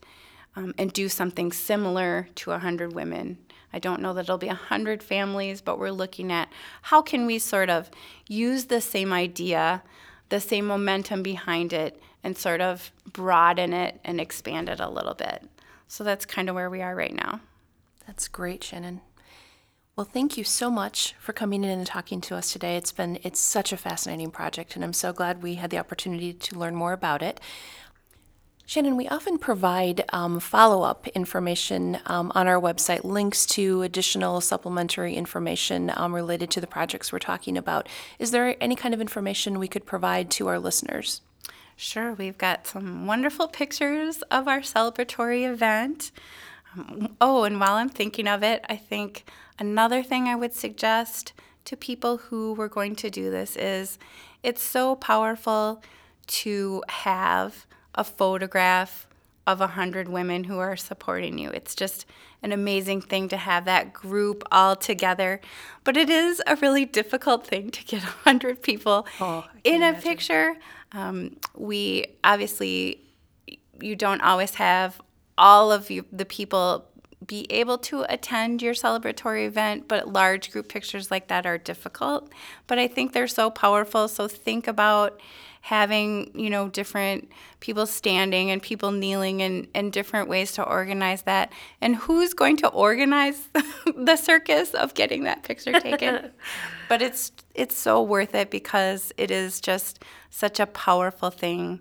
um, 0.55 0.73
and 0.77 0.93
do 0.93 1.09
something 1.09 1.51
similar 1.51 2.27
to 2.35 2.51
100 2.51 2.93
women. 2.93 3.37
I 3.73 3.79
don't 3.79 4.01
know 4.01 4.13
that 4.13 4.21
it'll 4.21 4.37
be 4.37 4.47
100 4.47 5.01
families, 5.01 5.61
but 5.61 5.79
we're 5.79 5.91
looking 5.91 6.31
at 6.31 6.47
how 6.83 7.01
can 7.01 7.25
we 7.25 7.39
sort 7.39 7.71
of 7.71 7.89
use 8.27 8.65
the 8.65 8.79
same 8.79 9.11
idea, 9.11 9.81
the 10.29 10.39
same 10.39 10.67
momentum 10.67 11.23
behind 11.23 11.73
it, 11.73 11.99
and 12.23 12.37
sort 12.37 12.61
of 12.61 12.91
broaden 13.11 13.73
it 13.73 13.99
and 14.03 14.19
expand 14.19 14.69
it 14.69 14.79
a 14.79 14.89
little 14.89 15.13
bit. 15.13 15.43
So 15.87 16.03
that's 16.03 16.25
kind 16.25 16.49
of 16.49 16.55
where 16.55 16.69
we 16.69 16.81
are 16.81 16.95
right 16.95 17.13
now. 17.13 17.41
That's 18.07 18.27
great, 18.27 18.63
Shannon. 18.63 19.01
Well, 19.95 20.09
thank 20.11 20.37
you 20.37 20.43
so 20.43 20.71
much 20.71 21.13
for 21.19 21.33
coming 21.33 21.63
in 21.63 21.69
and 21.69 21.85
talking 21.85 22.19
to 22.21 22.35
us 22.35 22.51
today. 22.51 22.77
It's 22.77 22.91
been 22.91 23.19
it's 23.21 23.39
such 23.39 23.71
a 23.71 23.77
fascinating 23.77 24.31
project 24.31 24.75
and 24.75 24.83
I'm 24.83 24.93
so 24.93 25.13
glad 25.13 25.43
we 25.43 25.55
had 25.55 25.69
the 25.69 25.77
opportunity 25.77 26.33
to 26.33 26.57
learn 26.57 26.75
more 26.75 26.93
about 26.93 27.21
it. 27.21 27.39
Shannon, 28.65 28.95
we 28.95 29.07
often 29.09 29.37
provide 29.37 30.05
um, 30.13 30.39
follow 30.39 30.83
up 30.83 31.07
information 31.09 31.99
um, 32.05 32.31
on 32.33 32.47
our 32.47 32.59
website, 32.59 33.03
links 33.03 33.45
to 33.47 33.81
additional 33.81 34.39
supplementary 34.41 35.15
information 35.15 35.91
um, 35.95 36.15
related 36.15 36.49
to 36.51 36.61
the 36.61 36.65
projects 36.65 37.11
we're 37.11 37.19
talking 37.19 37.57
about. 37.57 37.87
Is 38.19 38.31
there 38.31 38.55
any 38.61 38.75
kind 38.75 38.93
of 38.93 39.01
information 39.01 39.59
we 39.59 39.67
could 39.67 39.85
provide 39.85 40.31
to 40.31 40.47
our 40.47 40.59
listeners? 40.59 41.21
Sure, 41.75 42.13
we've 42.13 42.37
got 42.37 42.67
some 42.67 43.05
wonderful 43.07 43.47
pictures 43.47 44.21
of 44.23 44.47
our 44.47 44.59
celebratory 44.59 45.49
event. 45.51 46.11
Um, 46.77 47.15
oh, 47.19 47.43
and 47.43 47.59
while 47.59 47.73
I'm 47.73 47.89
thinking 47.89 48.27
of 48.27 48.43
it, 48.43 48.63
I 48.69 48.75
think 48.75 49.25
another 49.59 50.03
thing 50.03 50.27
I 50.27 50.35
would 50.35 50.53
suggest 50.53 51.33
to 51.65 51.77
people 51.77 52.17
who 52.17 52.53
were 52.53 52.69
going 52.69 52.95
to 52.97 53.09
do 53.09 53.31
this 53.31 53.55
is 53.55 53.97
it's 54.43 54.61
so 54.61 54.95
powerful 54.95 55.81
to 56.27 56.83
have 56.89 57.65
a 57.95 58.03
photograph 58.03 59.07
of 59.45 59.61
a 59.61 59.67
hundred 59.67 60.07
women 60.07 60.45
who 60.45 60.57
are 60.59 60.75
supporting 60.75 61.37
you. 61.37 61.49
It's 61.49 61.75
just 61.75 62.05
an 62.41 62.51
amazing 62.51 63.01
thing 63.01 63.27
to 63.29 63.37
have 63.37 63.65
that 63.65 63.93
group 63.93 64.43
all 64.51 64.75
together. 64.75 65.41
But 65.83 65.97
it 65.97 66.09
is 66.09 66.41
a 66.47 66.55
really 66.57 66.85
difficult 66.85 67.45
thing 67.45 67.69
to 67.71 67.83
get 67.83 68.03
a 68.03 68.07
hundred 68.07 68.61
people 68.61 69.07
oh, 69.19 69.45
in 69.63 69.81
a 69.81 69.89
imagine. 69.89 70.01
picture. 70.01 70.55
Um, 70.91 71.37
we 71.55 72.05
obviously, 72.23 73.01
you 73.79 73.95
don't 73.95 74.21
always 74.21 74.55
have 74.55 75.01
all 75.37 75.71
of 75.71 75.89
you, 75.89 76.05
the 76.11 76.25
people 76.25 76.85
be 77.25 77.45
able 77.49 77.77
to 77.77 78.05
attend 78.11 78.61
your 78.61 78.73
celebratory 78.73 79.45
event, 79.45 79.87
but 79.87 80.11
large 80.11 80.51
group 80.51 80.69
pictures 80.69 81.11
like 81.11 81.27
that 81.27 81.45
are 81.45 81.57
difficult. 81.57 82.29
But 82.67 82.79
I 82.79 82.87
think 82.87 83.13
they're 83.13 83.27
so 83.27 83.49
powerful. 83.49 84.07
So 84.07 84.27
think 84.27 84.67
about 84.67 85.19
having, 85.61 86.29
you 86.37 86.49
know, 86.49 86.67
different 86.67 87.31
people 87.61 87.85
standing 87.85 88.51
and 88.51 88.61
people 88.61 88.91
kneeling 88.91 89.41
and, 89.41 89.65
and 89.73 89.93
different 89.93 90.27
ways 90.27 90.51
to 90.51 90.63
organize 90.63 91.21
that. 91.21 91.53
And 91.79 91.95
who's 91.95 92.33
going 92.33 92.57
to 92.57 92.67
organize 92.67 93.47
the 93.95 94.17
circus 94.17 94.73
of 94.73 94.93
getting 94.93 95.23
that 95.23 95.43
picture 95.43 95.79
taken? 95.79 96.31
but 96.89 97.01
it's 97.01 97.31
it's 97.55 97.77
so 97.77 98.01
worth 98.01 98.35
it 98.35 98.51
because 98.51 99.13
it 99.15 99.31
is 99.31 99.61
just 99.61 100.03
such 100.29 100.59
a 100.59 100.65
powerful 100.65 101.29
thing 101.29 101.79